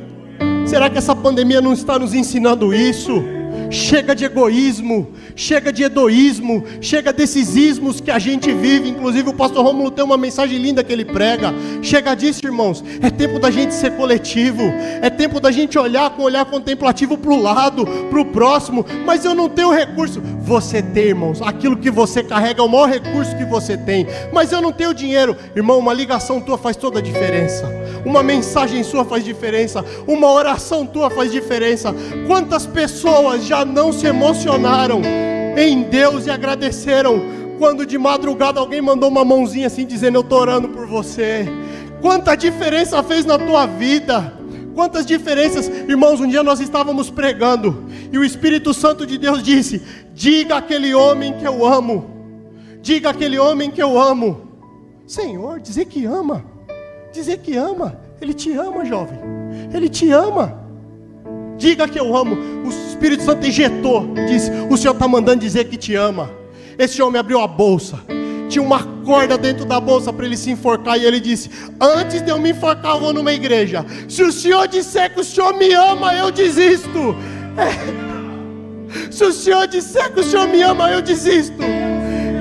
Será 0.66 0.90
que 0.90 0.98
essa 0.98 1.16
pandemia 1.16 1.62
não 1.62 1.74
está 1.74 2.00
nos 2.00 2.14
ensinando 2.14 2.74
isso? 2.74 3.24
Chega 3.70 4.16
de 4.16 4.26
egoísmo, 4.26 5.14
chega 5.36 5.72
de 5.72 5.84
edoísmo, 5.84 6.64
chega 6.82 7.12
desses 7.12 7.56
ismos 7.56 8.00
que 8.00 8.12
a 8.12 8.20
gente 8.20 8.52
vive. 8.52 8.90
Inclusive, 8.90 9.30
o 9.30 9.34
pastor 9.34 9.64
Rômulo 9.64 9.92
tem 9.92 10.04
uma 10.04 10.18
mensagem 10.18 10.58
linda 10.58 10.84
que 10.84 10.94
ele 10.94 11.06
prega. 11.06 11.54
Chega 11.82 12.16
disso, 12.16 12.42
irmãos. 12.46 12.84
É 13.02 13.10
tempo 13.10 13.40
da 13.40 13.50
gente 13.50 13.74
ser 13.74 13.96
coletivo, 13.96 14.64
é 15.02 15.10
tempo 15.10 15.40
da 15.40 15.52
gente 15.52 15.78
olhar 15.78 16.10
com 16.12 16.24
olhar 16.24 16.46
contemplativo 16.46 17.18
para 17.18 17.32
o 17.32 17.42
lado, 17.42 17.86
para 17.86 18.22
o 18.22 18.26
próximo. 18.26 18.86
Mas 19.06 19.26
eu 19.26 19.34
não 19.34 19.50
tenho 19.50 19.72
recurso. 19.72 20.22
Você 20.42 20.82
tem, 20.82 21.06
irmãos. 21.06 21.42
Aquilo 21.42 21.78
que 21.78 21.90
você 21.90 22.24
carrega 22.24 22.62
é 22.62 22.66
o 22.66 22.70
maior 22.70 22.90
recurso 22.90 23.36
que 23.36 23.46
você 23.46 23.78
tem. 23.78 24.06
Mas 24.32 24.52
eu 24.52 24.62
não 24.62 24.72
tenho 24.72 24.94
dinheiro, 24.94 25.36
irmão. 25.56 25.80
Uma 25.80 25.94
ligação 25.94 26.40
tua 26.40 26.58
faz 26.58 26.76
toda 26.76 27.00
a 27.00 27.02
diferença. 27.02 27.68
Uma 28.06 28.22
mensagem 28.22 28.84
sua 28.84 29.06
faz 29.06 29.24
diferença. 29.24 29.84
Uma 30.08 30.32
oração 30.32 30.86
tua 30.86 31.10
faz 31.10 31.32
diferença. 31.32 31.94
Quantas 32.28 32.66
pessoas 32.66 33.46
já 33.46 33.53
não 33.64 33.94
se 33.94 34.08
emocionaram 34.08 35.02
em 35.56 35.84
Deus 35.84 36.26
e 36.26 36.32
agradeceram 36.32 37.22
quando 37.60 37.86
de 37.86 37.98
madrugada 37.98 38.60
alguém 38.60 38.82
mandou 38.82 39.10
uma 39.10 39.24
mãozinha 39.24 39.68
assim 39.68 39.86
dizendo 39.86 40.18
eu 40.18 40.22
estou 40.22 40.40
orando 40.40 40.70
por 40.70 40.88
você. 40.88 41.46
Quanta 42.02 42.36
diferença 42.36 43.02
fez 43.04 43.26
na 43.26 43.38
tua 43.38 43.66
vida. 43.66 44.34
Quantas 44.76 45.06
diferenças, 45.06 45.68
irmãos, 45.68 46.20
um 46.20 46.28
dia 46.28 46.42
nós 46.42 46.60
estávamos 46.60 47.10
pregando 47.10 47.86
e 48.12 48.18
o 48.18 48.24
Espírito 48.24 48.74
Santo 48.74 49.06
de 49.06 49.20
Deus 49.20 49.44
disse: 49.44 49.84
Diga 50.16 50.58
aquele 50.58 50.96
homem 50.96 51.34
que 51.34 51.46
eu 51.46 51.64
amo, 51.64 52.10
diga 52.82 53.12
aquele 53.12 53.38
homem 53.38 53.70
que 53.70 53.82
eu 53.82 54.02
amo. 54.02 54.50
Senhor, 55.06 55.60
dizer 55.60 55.86
que 55.86 56.06
ama, 56.06 56.44
dizer 57.12 57.38
que 57.38 57.56
ama, 57.56 58.00
Ele 58.20 58.34
te 58.34 58.52
ama, 58.54 58.84
jovem, 58.84 59.20
Ele 59.72 59.88
te 59.88 60.10
ama. 60.10 60.63
Diga 61.58 61.88
que 61.88 62.00
eu 62.00 62.16
amo. 62.16 62.36
O 62.66 62.70
Espírito 62.70 63.24
Santo 63.24 63.46
injetou, 63.46 64.14
disse: 64.28 64.52
O 64.70 64.78
Senhor 64.78 64.94
está 64.94 65.08
mandando 65.08 65.40
dizer 65.40 65.66
que 65.66 65.78
te 65.78 65.96
ama. 65.96 66.30
Esse 66.78 67.02
homem 67.02 67.20
abriu 67.20 67.40
a 67.40 67.48
bolsa, 67.48 68.00
tinha 68.50 68.64
uma 68.64 68.84
corda 69.06 69.38
dentro 69.38 69.66
da 69.66 69.80
bolsa 69.80 70.12
para 70.12 70.26
ele 70.26 70.38
se 70.38 70.50
enforcar, 70.50 71.00
e 71.00 71.06
ele 71.06 71.20
disse: 71.20 71.50
Antes 71.80 72.22
de 72.22 72.30
eu 72.30 72.40
me 72.40 72.52
enforcar, 72.52 72.96
eu 72.96 73.02
vou 73.02 73.14
numa 73.14 73.32
igreja. 73.32 73.86
Se 74.08 74.24
o 74.24 74.32
Senhor 74.32 74.68
disser 74.68 75.14
que 75.14 75.22
o 75.22 75.24
Senhor 75.24 75.54
me 75.58 75.72
ama, 75.74 76.14
eu 76.16 76.32
desisto. 76.32 77.16
É. 77.58 79.12
Se 79.12 79.24
o 79.24 79.32
Senhor 79.32 79.68
disser 79.68 80.12
que 80.14 80.20
o 80.20 80.24
Senhor 80.24 80.48
me 80.48 80.62
ama, 80.62 80.90
eu 80.92 81.02
desisto. 81.02 81.64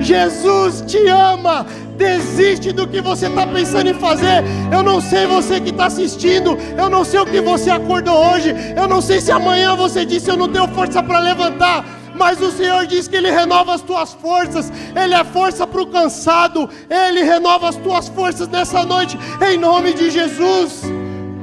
Jesus 0.01 0.83
te 0.85 1.07
ama. 1.07 1.65
Desiste 2.03 2.73
do 2.73 2.85
que 2.85 2.99
você 2.99 3.27
está 3.27 3.47
pensando 3.47 3.89
em 3.89 3.93
fazer. 3.93 4.43
Eu 4.69 4.83
não 4.83 4.99
sei 4.99 5.25
você 5.25 5.61
que 5.61 5.69
está 5.69 5.85
assistindo. 5.85 6.57
Eu 6.77 6.89
não 6.89 7.05
sei 7.05 7.21
o 7.21 7.25
que 7.25 7.39
você 7.39 7.69
acordou 7.69 8.17
hoje. 8.33 8.53
Eu 8.75 8.89
não 8.89 8.99
sei 8.99 9.21
se 9.21 9.31
amanhã 9.31 9.73
você 9.73 10.03
disse 10.05 10.29
eu 10.29 10.35
não 10.35 10.49
tenho 10.49 10.67
força 10.67 11.01
para 11.01 11.19
levantar. 11.19 11.85
Mas 12.13 12.41
o 12.41 12.51
Senhor 12.51 12.85
diz 12.85 13.07
que 13.07 13.15
Ele 13.15 13.31
renova 13.31 13.73
as 13.73 13.81
tuas 13.81 14.13
forças, 14.13 14.71
Ele 14.93 15.15
é 15.15 15.23
força 15.23 15.65
para 15.65 15.81
o 15.81 15.87
cansado, 15.87 16.69
Ele 16.89 17.23
renova 17.23 17.69
as 17.69 17.75
tuas 17.77 18.07
forças 18.09 18.47
nessa 18.49 18.83
noite, 18.83 19.17
em 19.41 19.57
nome 19.57 19.93
de 19.93 20.11
Jesus, 20.11 20.83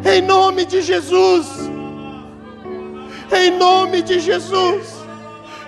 em 0.05 0.23
nome 0.23 0.65
de 0.65 0.81
Jesus, 0.81 1.47
em 3.33 3.51
nome 3.51 4.03
de 4.03 4.21
Jesus. 4.21 4.95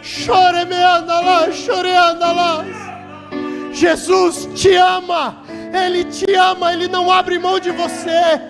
Chore 0.02 0.64
me 0.66 0.76
anda 0.76 1.18
lá, 1.20 1.50
chore 1.50 1.90
anda 1.90 2.30
lá. 2.30 2.81
Jesus 3.82 4.48
te 4.54 4.76
ama, 4.76 5.42
Ele 5.74 6.04
te 6.04 6.32
ama, 6.34 6.72
Ele 6.72 6.86
não 6.86 7.10
abre 7.10 7.36
mão 7.36 7.58
de 7.58 7.72
você. 7.72 8.40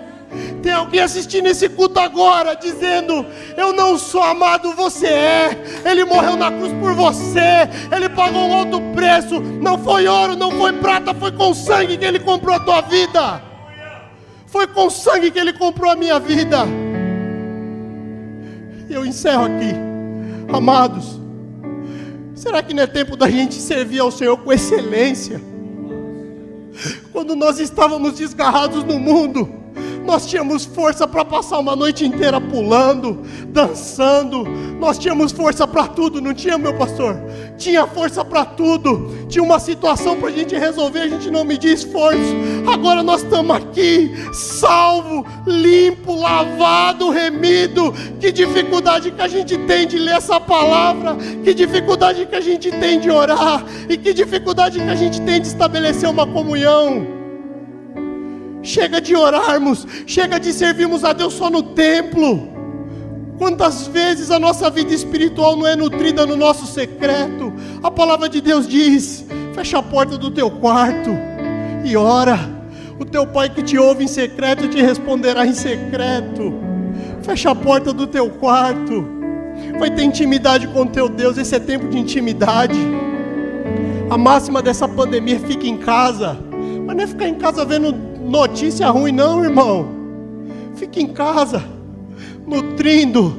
Tem 0.61 0.71
alguém 0.71 0.99
assistindo 0.99 1.47
esse 1.47 1.67
culto 1.69 1.99
agora, 1.99 2.55
dizendo: 2.55 3.25
Eu 3.57 3.73
não 3.73 3.97
sou 3.97 4.21
amado, 4.21 4.73
você 4.73 5.07
é. 5.07 5.63
Ele 5.83 6.05
morreu 6.05 6.35
na 6.35 6.51
cruz 6.51 6.71
por 6.73 6.93
você, 6.93 7.67
ele 7.91 8.09
pagou 8.09 8.41
um 8.47 8.53
alto 8.53 8.79
preço. 8.93 9.39
Não 9.39 9.75
foi 9.75 10.07
ouro, 10.07 10.35
não 10.35 10.51
foi 10.51 10.71
prata, 10.73 11.15
foi 11.15 11.31
com 11.31 11.51
sangue 11.51 11.97
que 11.97 12.05
ele 12.05 12.19
comprou 12.19 12.55
a 12.55 12.59
tua 12.59 12.81
vida. 12.81 13.41
Foi 14.45 14.67
com 14.67 14.87
sangue 14.87 15.31
que 15.31 15.39
ele 15.39 15.53
comprou 15.53 15.89
a 15.89 15.95
minha 15.95 16.19
vida. 16.19 16.59
Eu 18.87 19.03
encerro 19.03 19.45
aqui, 19.45 19.73
amados. 20.55 21.22
Será 22.43 22.61
que 22.61 22.73
não 22.73 22.83
é 22.83 22.87
tempo 22.87 23.15
da 23.15 23.29
gente 23.29 23.55
servir 23.55 23.99
ao 23.99 24.11
Senhor 24.11 24.35
com 24.35 24.51
excelência? 24.51 25.39
Quando 27.13 27.37
nós 27.37 27.57
estávamos 27.57 28.17
desgarrados 28.17 28.83
no 28.83 28.99
mundo, 28.99 29.62
nós 30.05 30.25
tínhamos 30.25 30.65
força 30.65 31.07
para 31.07 31.23
passar 31.23 31.59
uma 31.59 31.75
noite 31.75 32.05
inteira 32.05 32.39
pulando, 32.39 33.21
dançando. 33.47 34.43
Nós 34.79 34.97
tínhamos 34.97 35.31
força 35.31 35.65
para 35.65 35.87
tudo, 35.87 36.21
não 36.21 36.33
tinha, 36.33 36.57
meu 36.57 36.73
pastor? 36.73 37.17
Tinha 37.57 37.87
força 37.87 38.23
para 38.23 38.43
tudo. 38.43 39.25
Tinha 39.29 39.43
uma 39.43 39.59
situação 39.59 40.17
para 40.17 40.27
a 40.27 40.31
gente 40.31 40.55
resolver, 40.55 40.99
a 40.99 41.07
gente 41.07 41.31
não 41.31 41.45
media 41.45 41.73
esforço. 41.73 42.35
Agora 42.67 43.01
nós 43.01 43.23
estamos 43.23 43.55
aqui, 43.55 44.11
salvo, 44.33 45.25
limpo, 45.47 46.13
lavado, 46.13 47.09
remido. 47.09 47.93
Que 48.19 48.31
dificuldade 48.31 49.11
que 49.11 49.21
a 49.21 49.27
gente 49.27 49.57
tem 49.59 49.87
de 49.87 49.97
ler 49.97 50.15
essa 50.15 50.39
palavra. 50.39 51.15
Que 51.43 51.53
dificuldade 51.53 52.25
que 52.25 52.35
a 52.35 52.41
gente 52.41 52.69
tem 52.71 52.99
de 52.99 53.09
orar. 53.09 53.63
E 53.87 53.97
que 53.97 54.13
dificuldade 54.13 54.79
que 54.79 54.89
a 54.89 54.95
gente 54.95 55.21
tem 55.21 55.39
de 55.39 55.47
estabelecer 55.47 56.09
uma 56.09 56.27
comunhão. 56.27 57.22
Chega 58.63 59.01
de 59.01 59.13
orarmos, 59.13 59.85
chega 60.07 60.39
de 60.39 60.53
servirmos 60.53 61.03
a 61.03 61.11
Deus 61.11 61.33
só 61.33 61.49
no 61.49 61.61
templo. 61.61 62.47
Quantas 63.37 63.87
vezes 63.87 64.31
a 64.31 64.39
nossa 64.39 64.69
vida 64.69 64.93
espiritual 64.93 65.57
não 65.57 65.67
é 65.67 65.75
nutrida 65.75 66.25
no 66.25 66.37
nosso 66.37 66.65
secreto? 66.65 67.51
A 67.83 67.91
palavra 67.91 68.29
de 68.29 68.39
Deus 68.39 68.65
diz: 68.65 69.25
fecha 69.53 69.79
a 69.79 69.83
porta 69.83 70.17
do 70.17 70.31
teu 70.31 70.49
quarto 70.49 71.09
e 71.83 71.97
ora. 71.97 72.39
O 72.97 73.03
teu 73.03 73.27
pai 73.27 73.49
que 73.49 73.61
te 73.61 73.77
ouve 73.77 74.05
em 74.05 74.07
secreto 74.07 74.69
te 74.69 74.81
responderá 74.81 75.45
em 75.45 75.53
secreto. 75.53 76.53
Fecha 77.21 77.51
a 77.51 77.55
porta 77.55 77.91
do 77.91 78.07
teu 78.07 78.29
quarto. 78.29 79.05
Vai 79.77 79.91
ter 79.91 80.03
intimidade 80.03 80.67
com 80.67 80.87
teu 80.87 81.09
Deus. 81.09 81.37
Esse 81.37 81.55
é 81.55 81.59
tempo 81.59 81.89
de 81.89 81.97
intimidade. 81.97 82.79
A 84.09 84.17
máxima 84.17 84.61
dessa 84.61 84.87
pandemia 84.87 85.35
é 85.35 85.39
fica 85.39 85.67
em 85.67 85.77
casa. 85.77 86.37
Mas 86.85 86.95
não 86.95 87.03
é 87.03 87.07
ficar 87.07 87.27
em 87.27 87.35
casa 87.35 87.65
vendo 87.65 88.12
notícia 88.23 88.89
ruim, 88.89 89.11
não, 89.11 89.43
irmão. 89.43 89.87
Fique 90.75 91.01
em 91.01 91.07
casa, 91.07 91.63
nutrindo 92.45 93.35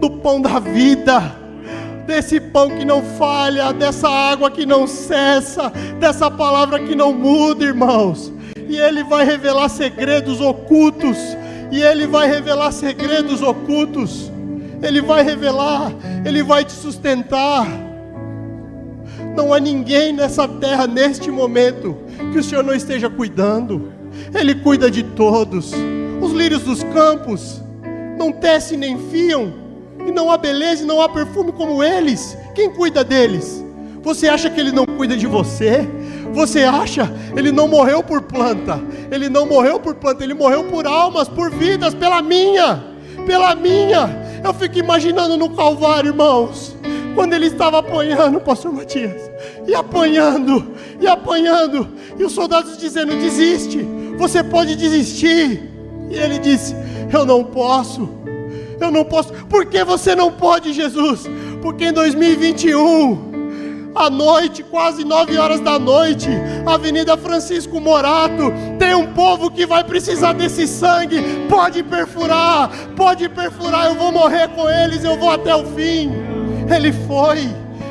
do 0.00 0.10
pão 0.10 0.40
da 0.40 0.58
vida, 0.58 1.36
desse 2.06 2.40
pão 2.40 2.70
que 2.70 2.84
não 2.84 3.02
falha, 3.02 3.72
dessa 3.72 4.08
água 4.08 4.50
que 4.50 4.66
não 4.66 4.86
cessa, 4.86 5.70
dessa 6.00 6.30
palavra 6.30 6.80
que 6.80 6.94
não 6.94 7.12
muda, 7.12 7.64
irmãos. 7.64 8.32
E 8.68 8.76
Ele 8.76 9.04
vai 9.04 9.24
revelar 9.24 9.68
segredos 9.68 10.40
ocultos. 10.40 11.18
E 11.70 11.82
Ele 11.82 12.06
vai 12.06 12.28
revelar 12.28 12.72
segredos 12.72 13.42
ocultos. 13.42 14.30
Ele 14.82 15.00
vai 15.00 15.22
revelar, 15.22 15.92
Ele 16.24 16.42
vai 16.42 16.64
te 16.64 16.72
sustentar. 16.72 17.66
Não 19.36 19.54
há 19.54 19.60
ninguém 19.60 20.12
nessa 20.12 20.46
terra, 20.46 20.86
neste 20.86 21.30
momento, 21.30 21.96
que 22.32 22.38
o 22.38 22.42
Senhor 22.42 22.64
não 22.64 22.74
esteja 22.74 23.08
cuidando. 23.08 23.92
Ele 24.34 24.54
cuida 24.54 24.90
de 24.90 25.02
todos. 25.02 25.72
Os 26.20 26.32
lírios 26.32 26.62
dos 26.62 26.82
campos 26.84 27.60
não 28.18 28.32
tecem 28.32 28.78
nem 28.78 28.98
fiam, 29.10 29.52
e 30.06 30.10
não 30.10 30.30
há 30.30 30.36
beleza 30.36 30.82
e 30.82 30.86
não 30.86 31.00
há 31.00 31.08
perfume 31.08 31.52
como 31.52 31.82
eles. 31.82 32.36
Quem 32.54 32.70
cuida 32.70 33.04
deles? 33.04 33.64
Você 34.02 34.28
acha 34.28 34.50
que 34.50 34.60
ele 34.60 34.72
não 34.72 34.84
cuida 34.84 35.16
de 35.16 35.26
você? 35.26 35.88
Você 36.32 36.64
acha? 36.64 37.12
Ele 37.36 37.52
não 37.52 37.68
morreu 37.68 38.02
por 38.02 38.22
planta. 38.22 38.80
Ele 39.10 39.28
não 39.28 39.46
morreu 39.46 39.78
por 39.78 39.94
planta, 39.94 40.24
ele 40.24 40.34
morreu 40.34 40.64
por 40.64 40.86
almas, 40.86 41.28
por 41.28 41.50
vidas, 41.50 41.94
pela 41.94 42.20
minha, 42.20 42.82
pela 43.26 43.54
minha. 43.54 44.22
Eu 44.42 44.52
fico 44.52 44.78
imaginando 44.78 45.36
no 45.36 45.50
Calvário, 45.50 46.08
irmãos, 46.08 46.76
quando 47.14 47.34
ele 47.34 47.46
estava 47.46 47.78
apanhando, 47.78 48.40
pastor 48.40 48.72
Matias, 48.72 49.30
e 49.66 49.74
apanhando, 49.74 50.72
e 51.00 51.06
apanhando, 51.06 51.88
e 52.18 52.24
os 52.24 52.32
soldados 52.32 52.76
dizendo: 52.76 53.14
desiste, 53.14 53.86
você 54.16 54.42
pode 54.42 54.76
desistir. 54.76 55.62
E 56.10 56.14
ele 56.14 56.38
disse: 56.38 56.74
Eu 57.12 57.24
não 57.24 57.44
posso, 57.44 58.08
eu 58.80 58.90
não 58.90 59.04
posso. 59.04 59.32
Por 59.48 59.66
que 59.66 59.84
você 59.84 60.14
não 60.14 60.30
pode, 60.32 60.72
Jesus? 60.72 61.28
Porque 61.60 61.86
em 61.86 61.92
2021, 61.92 63.32
à 63.94 64.08
noite, 64.08 64.62
quase 64.62 65.04
nove 65.04 65.36
horas 65.36 65.60
da 65.60 65.78
noite, 65.78 66.28
Avenida 66.66 67.16
Francisco 67.16 67.80
Morato, 67.80 68.52
tem 68.78 68.94
um 68.94 69.12
povo 69.12 69.50
que 69.50 69.66
vai 69.66 69.84
precisar 69.84 70.32
desse 70.32 70.66
sangue. 70.66 71.22
Pode 71.48 71.82
perfurar, 71.82 72.70
pode 72.96 73.28
perfurar. 73.28 73.86
Eu 73.86 73.94
vou 73.94 74.10
morrer 74.10 74.48
com 74.48 74.68
eles, 74.68 75.04
eu 75.04 75.16
vou 75.18 75.30
até 75.30 75.54
o 75.54 75.64
fim. 75.66 76.10
Ele 76.74 76.92
foi. 76.92 77.48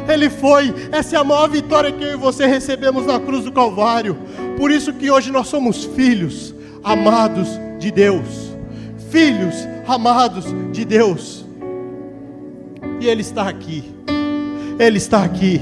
Ele 0.07 0.29
foi. 0.29 0.73
Essa 0.91 1.15
é 1.15 1.19
a 1.19 1.23
maior 1.23 1.47
vitória 1.47 1.91
que 1.91 2.03
eu 2.03 2.13
e 2.13 2.17
você 2.17 2.45
recebemos 2.45 3.05
na 3.05 3.19
cruz 3.19 3.45
do 3.45 3.51
Calvário. 3.51 4.17
Por 4.57 4.71
isso 4.71 4.93
que 4.93 5.09
hoje 5.09 5.31
nós 5.31 5.47
somos 5.47 5.83
filhos 5.83 6.53
amados 6.83 7.47
de 7.79 7.91
Deus. 7.91 8.51
Filhos 9.09 9.55
amados 9.87 10.45
de 10.71 10.85
Deus. 10.85 11.45
E 12.99 13.07
Ele 13.07 13.21
está 13.21 13.47
aqui. 13.47 13.83
Ele 14.79 14.97
está 14.97 15.23
aqui. 15.23 15.61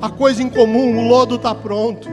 A 0.00 0.10
coisa 0.10 0.42
em 0.42 0.50
comum, 0.50 0.98
o 0.98 1.08
lodo 1.08 1.36
está 1.36 1.54
pronto. 1.54 2.08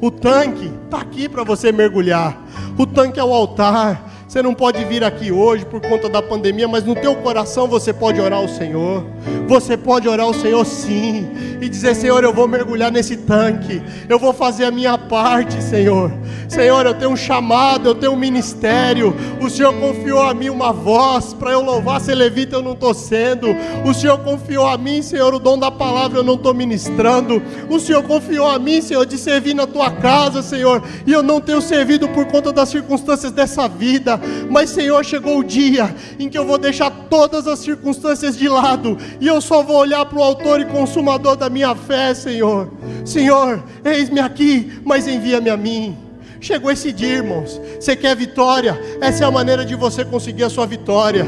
O 0.00 0.10
tanque 0.10 0.70
está 0.84 0.98
aqui 0.98 1.28
para 1.28 1.44
você 1.44 1.72
mergulhar. 1.72 2.36
O 2.78 2.86
tanque 2.86 3.20
é 3.20 3.24
o 3.24 3.32
altar. 3.32 4.12
Você 4.26 4.42
não 4.42 4.54
pode 4.54 4.84
vir 4.84 5.04
aqui 5.04 5.30
hoje 5.30 5.64
por 5.64 5.80
conta 5.80 6.08
da 6.08 6.20
pandemia, 6.20 6.66
mas 6.66 6.82
no 6.82 6.94
teu 6.94 7.14
coração 7.16 7.68
você 7.68 7.92
pode 7.92 8.20
orar 8.20 8.40
ao 8.40 8.48
Senhor. 8.48 9.04
Você 9.46 9.76
pode 9.76 10.08
orar 10.08 10.26
ao 10.26 10.34
Senhor 10.34 10.64
sim 10.64 11.26
e 11.60 11.68
dizer: 11.68 11.94
Senhor, 11.94 12.22
eu 12.22 12.32
vou 12.32 12.46
mergulhar 12.46 12.90
nesse 12.90 13.16
tanque. 13.16 13.82
Eu 14.08 14.18
vou 14.18 14.32
fazer 14.32 14.64
a 14.64 14.70
minha 14.70 14.96
parte, 14.96 15.62
Senhor. 15.62 16.12
Senhor, 16.48 16.86
eu 16.86 16.94
tenho 16.94 17.10
um 17.10 17.16
chamado, 17.16 17.88
eu 17.88 17.94
tenho 17.94 18.12
um 18.12 18.16
ministério. 18.16 19.14
O 19.40 19.48
Senhor 19.48 19.72
confiou 19.74 20.22
a 20.22 20.34
mim 20.34 20.50
uma 20.50 20.72
voz 20.72 21.34
para 21.34 21.52
eu 21.52 21.62
louvar 21.62 22.00
ser 22.00 22.14
levita, 22.14 22.56
eu 22.56 22.62
não 22.62 22.72
estou 22.72 22.94
sendo. 22.94 23.48
O 23.84 23.94
Senhor 23.94 24.18
confiou 24.18 24.66
a 24.66 24.76
mim, 24.76 25.02
Senhor, 25.02 25.34
o 25.34 25.38
dom 25.38 25.58
da 25.58 25.70
palavra, 25.70 26.18
eu 26.18 26.24
não 26.24 26.34
estou 26.34 26.54
ministrando. 26.54 27.42
O 27.68 27.80
Senhor 27.80 28.02
confiou 28.02 28.48
a 28.48 28.58
mim, 28.58 28.80
Senhor, 28.80 29.04
de 29.06 29.18
servir 29.18 29.54
na 29.54 29.66
tua 29.66 29.90
casa, 29.90 30.42
Senhor, 30.42 30.82
e 31.06 31.12
eu 31.12 31.22
não 31.22 31.40
tenho 31.40 31.60
servido 31.60 32.08
por 32.08 32.26
conta 32.26 32.52
das 32.52 32.68
circunstâncias 32.68 33.32
dessa 33.32 33.66
vida. 33.68 34.20
Mas, 34.50 34.70
Senhor, 34.70 35.04
chegou 35.04 35.38
o 35.38 35.44
dia 35.44 35.94
em 36.18 36.28
que 36.28 36.38
eu 36.38 36.46
vou 36.46 36.58
deixar 36.58 36.90
todas 37.08 37.46
as 37.46 37.58
circunstâncias 37.58 38.36
de 38.36 38.48
lado 38.48 38.96
e 39.20 39.26
eu 39.26 39.40
só 39.40 39.62
vou 39.62 39.76
olhar 39.76 40.04
para 40.06 40.18
o 40.18 40.22
Autor 40.22 40.60
e 40.60 40.64
Consumador 40.64 41.36
da 41.36 41.48
minha 41.54 41.74
fé, 41.76 42.12
Senhor. 42.12 42.68
Senhor, 43.04 43.62
eis-me 43.84 44.18
aqui, 44.18 44.80
mas 44.84 45.06
envia-me 45.06 45.48
a 45.48 45.56
mim. 45.56 45.96
Chegou 46.40 46.70
esse 46.70 46.92
dia, 46.92 47.16
irmãos. 47.18 47.60
Você 47.80 47.94
quer 47.94 48.16
vitória? 48.16 48.78
Essa 49.00 49.24
é 49.24 49.26
a 49.26 49.30
maneira 49.30 49.64
de 49.64 49.76
você 49.76 50.04
conseguir 50.04 50.42
a 50.42 50.50
sua 50.50 50.66
vitória. 50.66 51.24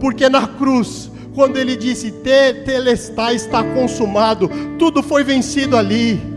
Porque 0.00 0.28
na 0.28 0.46
cruz, 0.46 1.10
quando 1.34 1.56
ele 1.56 1.76
disse: 1.76 2.12
Tetelestai 2.12 3.34
está 3.34 3.64
consumado, 3.64 4.48
tudo 4.78 5.02
foi 5.02 5.24
vencido 5.24 5.76
ali 5.76 6.34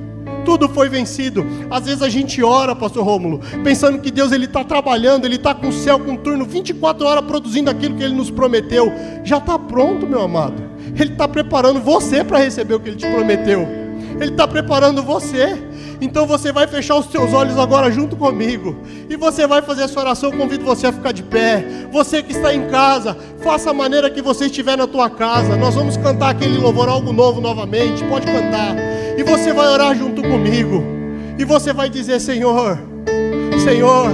tudo 0.48 0.70
foi 0.70 0.88
vencido. 0.88 1.46
Às 1.70 1.88
vezes 1.88 2.02
a 2.02 2.08
gente 2.08 2.42
ora, 2.42 2.74
pastor 2.74 3.04
Rômulo, 3.04 3.42
pensando 3.66 4.00
que 4.00 4.10
Deus 4.10 4.32
ele 4.32 4.46
está 4.46 4.64
trabalhando, 4.64 5.26
ele 5.26 5.36
está 5.36 5.54
com 5.54 5.68
o 5.68 5.74
céu 5.74 6.00
com 6.00 6.16
turno 6.16 6.46
24 6.46 7.06
horas 7.06 7.26
produzindo 7.26 7.70
aquilo 7.70 7.98
que 7.98 8.04
ele 8.04 8.14
nos 8.14 8.32
prometeu. 8.32 8.90
Já 9.26 9.40
está 9.40 9.60
pronto, 9.60 10.08
meu 10.08 10.22
amado. 10.22 10.77
Ele 11.00 11.12
está 11.12 11.28
preparando 11.28 11.80
você 11.80 12.24
para 12.24 12.40
receber 12.40 12.74
o 12.74 12.80
que 12.80 12.90
ele 12.90 12.98
te 12.98 13.08
prometeu. 13.08 13.68
Ele 14.20 14.32
está 14.32 14.48
preparando 14.48 15.04
você. 15.04 15.58
Então 16.00 16.28
você 16.28 16.52
vai 16.52 16.68
fechar 16.68 16.96
os 16.96 17.08
seus 17.08 17.34
olhos 17.34 17.58
agora 17.58 17.92
junto 17.92 18.16
comigo. 18.16 18.76
E 19.10 19.16
você 19.16 19.48
vai 19.48 19.62
fazer 19.62 19.84
essa 19.84 20.00
oração. 20.00 20.32
Eu 20.32 20.38
convido 20.38 20.64
você 20.64 20.88
a 20.88 20.94
ficar 20.94 21.12
de 21.12 21.24
pé. 21.24 21.64
Você 21.92 22.22
que 22.22 22.32
está 22.32 22.54
em 22.54 22.68
casa, 22.68 23.16
faça 23.44 23.70
a 23.70 23.74
maneira 23.74 24.10
que 24.10 24.22
você 24.22 24.46
estiver 24.46 24.78
na 24.78 24.88
tua 24.88 25.10
casa. 25.10 25.56
Nós 25.56 25.76
vamos 25.76 25.98
cantar 25.98 26.30
aquele 26.30 26.58
louvor 26.58 26.90
algo 26.90 27.12
novo 27.14 27.42
novamente. 27.42 28.04
Pode 28.06 28.26
cantar. 28.26 28.76
E 29.18 29.24
você 29.24 29.54
vai 29.54 29.68
orar 29.68 29.96
junto 29.96 30.22
comigo. 30.22 30.84
E 31.38 31.46
você 31.46 31.74
vai 31.74 31.90
dizer: 31.90 32.20
Senhor, 32.20 32.78
Senhor, 33.64 34.10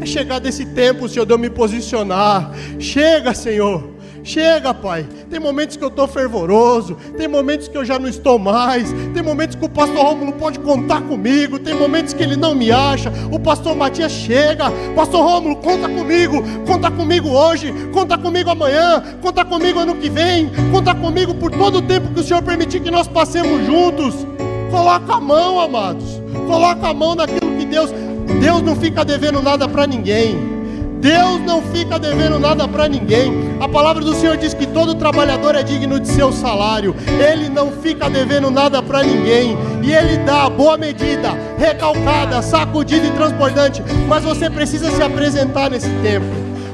é 0.00 0.06
chegar 0.06 0.38
desse 0.38 0.64
tempo, 0.64 1.08
Senhor, 1.08 1.24
de 1.24 1.32
eu 1.32 1.38
me 1.38 1.50
posicionar. 1.50 2.52
Chega, 2.78 3.34
Senhor. 3.34 3.95
Chega, 4.26 4.74
Pai. 4.74 5.06
Tem 5.30 5.38
momentos 5.38 5.76
que 5.76 5.84
eu 5.84 5.88
estou 5.88 6.08
fervoroso, 6.08 6.96
tem 7.16 7.28
momentos 7.28 7.68
que 7.68 7.78
eu 7.78 7.84
já 7.84 7.96
não 7.96 8.08
estou 8.08 8.40
mais, 8.40 8.92
tem 9.14 9.22
momentos 9.22 9.54
que 9.54 9.64
o 9.64 9.68
pastor 9.68 10.04
Rômulo 10.04 10.32
pode 10.32 10.58
contar 10.58 11.00
comigo, 11.02 11.60
tem 11.60 11.74
momentos 11.74 12.12
que 12.12 12.24
ele 12.24 12.34
não 12.34 12.52
me 12.52 12.72
acha. 12.72 13.12
O 13.30 13.38
pastor 13.38 13.76
Matias 13.76 14.10
chega, 14.10 14.68
pastor 14.96 15.24
Rômulo, 15.24 15.54
conta 15.56 15.88
comigo, 15.88 16.42
conta 16.66 16.90
comigo 16.90 17.28
hoje, 17.28 17.72
conta 17.92 18.18
comigo 18.18 18.50
amanhã, 18.50 19.00
conta 19.22 19.44
comigo 19.44 19.78
ano 19.78 19.94
que 19.94 20.10
vem, 20.10 20.50
conta 20.72 20.92
comigo 20.92 21.32
por 21.36 21.52
todo 21.52 21.78
o 21.78 21.82
tempo 21.82 22.12
que 22.12 22.18
o 22.18 22.24
Senhor 22.24 22.42
permitir 22.42 22.80
que 22.80 22.90
nós 22.90 23.06
passemos 23.06 23.64
juntos. 23.64 24.26
Coloca 24.72 25.14
a 25.14 25.20
mão, 25.20 25.60
amados. 25.60 26.20
Coloca 26.48 26.88
a 26.88 26.92
mão 26.92 27.14
naquilo 27.14 27.56
que 27.56 27.64
Deus. 27.64 27.92
Deus 28.40 28.60
não 28.60 28.74
fica 28.74 29.04
devendo 29.04 29.40
nada 29.40 29.68
para 29.68 29.86
ninguém. 29.86 30.55
Deus 31.00 31.40
não 31.42 31.62
fica 31.62 31.98
devendo 31.98 32.38
nada 32.38 32.66
para 32.66 32.88
ninguém. 32.88 33.32
A 33.60 33.68
palavra 33.68 34.02
do 34.02 34.14
Senhor 34.14 34.36
diz 34.36 34.54
que 34.54 34.66
todo 34.66 34.94
trabalhador 34.94 35.54
é 35.54 35.62
digno 35.62 36.00
de 36.00 36.08
seu 36.08 36.32
salário. 36.32 36.94
Ele 37.06 37.48
não 37.48 37.70
fica 37.70 38.08
devendo 38.08 38.50
nada 38.50 38.82
para 38.82 39.02
ninguém. 39.02 39.56
E 39.82 39.92
ele 39.92 40.18
dá 40.18 40.48
boa 40.48 40.76
medida, 40.76 41.32
recalcada, 41.58 42.42
sacudida 42.42 43.06
e 43.06 43.10
transbordante. 43.12 43.82
Mas 44.08 44.24
você 44.24 44.48
precisa 44.48 44.90
se 44.90 45.02
apresentar 45.02 45.70
nesse 45.70 45.90
tempo. 46.02 46.26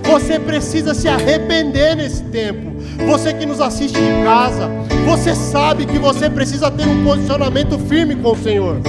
Você 0.04 0.38
precisa 0.38 0.94
se 0.94 1.08
arrepender 1.08 1.96
nesse 1.96 2.22
tempo. 2.24 2.72
Você 3.06 3.32
que 3.32 3.46
nos 3.46 3.60
assiste 3.60 3.98
em 3.98 4.24
casa, 4.24 4.68
você 5.04 5.34
sabe 5.34 5.86
que 5.86 5.98
você 5.98 6.28
precisa 6.30 6.70
ter 6.70 6.86
um 6.86 7.04
posicionamento 7.04 7.78
firme 7.78 8.16
com 8.16 8.32
o 8.32 8.36
Senhor. 8.36 8.80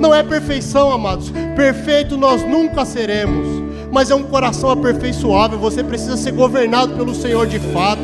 Não 0.00 0.14
é 0.14 0.22
perfeição, 0.22 0.90
amados. 0.90 1.32
Perfeito 1.54 2.16
nós 2.16 2.42
nunca 2.42 2.84
seremos 2.84 3.65
mas 3.90 4.10
é 4.10 4.14
um 4.14 4.22
coração 4.22 4.70
aperfeiçoável. 4.70 5.58
Você 5.58 5.82
precisa 5.82 6.16
ser 6.16 6.32
governado 6.32 6.94
pelo 6.94 7.14
Senhor 7.14 7.46
de 7.46 7.58
fato. 7.58 8.02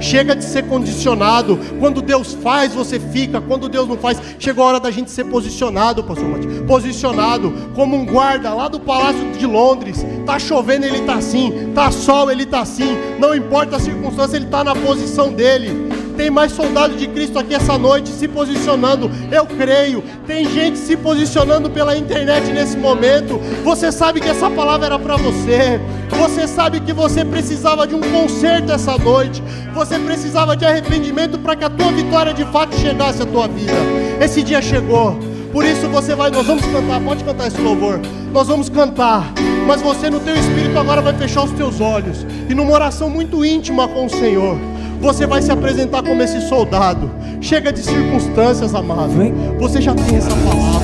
Chega 0.00 0.34
de 0.34 0.44
ser 0.44 0.64
condicionado. 0.64 1.58
Quando 1.78 2.02
Deus 2.02 2.34
faz, 2.34 2.74
você 2.74 2.98
fica. 2.98 3.40
Quando 3.40 3.68
Deus 3.68 3.88
não 3.88 3.96
faz, 3.96 4.20
chegou 4.38 4.64
a 4.64 4.68
hora 4.68 4.80
da 4.80 4.90
gente 4.90 5.10
ser 5.10 5.24
posicionado, 5.24 6.04
pastor 6.04 6.28
Matias. 6.28 6.62
Posicionado 6.66 7.52
como 7.74 7.96
um 7.96 8.04
guarda 8.04 8.52
lá 8.52 8.68
do 8.68 8.80
Palácio 8.80 9.32
de 9.32 9.46
Londres. 9.46 10.04
Tá 10.26 10.38
chovendo, 10.38 10.84
ele 10.84 11.02
tá 11.02 11.14
assim. 11.14 11.72
Tá 11.74 11.90
sol, 11.90 12.30
ele 12.30 12.44
tá 12.44 12.60
assim. 12.60 12.96
Não 13.18 13.34
importa 13.34 13.76
a 13.76 13.80
circunstância, 13.80 14.36
ele 14.36 14.46
tá 14.46 14.62
na 14.62 14.74
posição 14.74 15.32
dele. 15.32 15.93
Tem 16.16 16.30
mais 16.30 16.52
soldados 16.52 16.98
de 16.98 17.08
Cristo 17.08 17.38
aqui 17.38 17.54
essa 17.54 17.76
noite 17.76 18.08
se 18.08 18.28
posicionando. 18.28 19.10
Eu 19.32 19.46
creio. 19.46 20.02
Tem 20.26 20.48
gente 20.48 20.78
se 20.78 20.96
posicionando 20.96 21.68
pela 21.68 21.96
internet 21.96 22.52
nesse 22.52 22.76
momento. 22.76 23.38
Você 23.64 23.90
sabe 23.90 24.20
que 24.20 24.28
essa 24.28 24.48
palavra 24.48 24.86
era 24.86 24.98
para 24.98 25.16
você. 25.16 25.80
Você 26.10 26.46
sabe 26.46 26.80
que 26.80 26.92
você 26.92 27.24
precisava 27.24 27.86
de 27.86 27.94
um 27.94 28.00
conserto 28.00 28.70
essa 28.70 28.96
noite. 28.96 29.42
Você 29.74 29.98
precisava 29.98 30.56
de 30.56 30.64
arrependimento 30.64 31.38
para 31.38 31.56
que 31.56 31.64
a 31.64 31.70
tua 31.70 31.90
vitória 31.90 32.32
de 32.32 32.44
fato 32.46 32.76
chegasse 32.76 33.22
à 33.22 33.26
tua 33.26 33.48
vida. 33.48 33.72
Esse 34.20 34.42
dia 34.42 34.62
chegou. 34.62 35.18
Por 35.52 35.64
isso 35.64 35.88
você 35.88 36.14
vai, 36.16 36.30
nós 36.30 36.46
vamos 36.46 36.64
cantar, 36.66 37.00
pode 37.00 37.22
cantar 37.22 37.46
esse 37.48 37.60
louvor. 37.60 38.00
Nós 38.32 38.48
vamos 38.48 38.68
cantar, 38.68 39.32
mas 39.66 39.80
você 39.80 40.10
no 40.10 40.18
teu 40.18 40.34
espírito 40.34 40.76
agora 40.76 41.00
vai 41.00 41.14
fechar 41.14 41.44
os 41.44 41.52
teus 41.52 41.80
olhos 41.80 42.26
e 42.48 42.54
numa 42.54 42.72
oração 42.72 43.08
muito 43.08 43.44
íntima 43.44 43.86
com 43.86 44.06
o 44.06 44.10
Senhor 44.10 44.58
você 45.04 45.26
vai 45.26 45.42
se 45.42 45.52
apresentar 45.52 46.02
como 46.02 46.22
esse 46.22 46.40
soldado. 46.48 47.10
Chega 47.38 47.70
de 47.70 47.80
circunstâncias, 47.80 48.74
amado. 48.74 49.12
Você 49.58 49.80
já 49.80 49.94
tem 49.94 50.16
essa 50.16 50.30
palavra. 50.30 50.83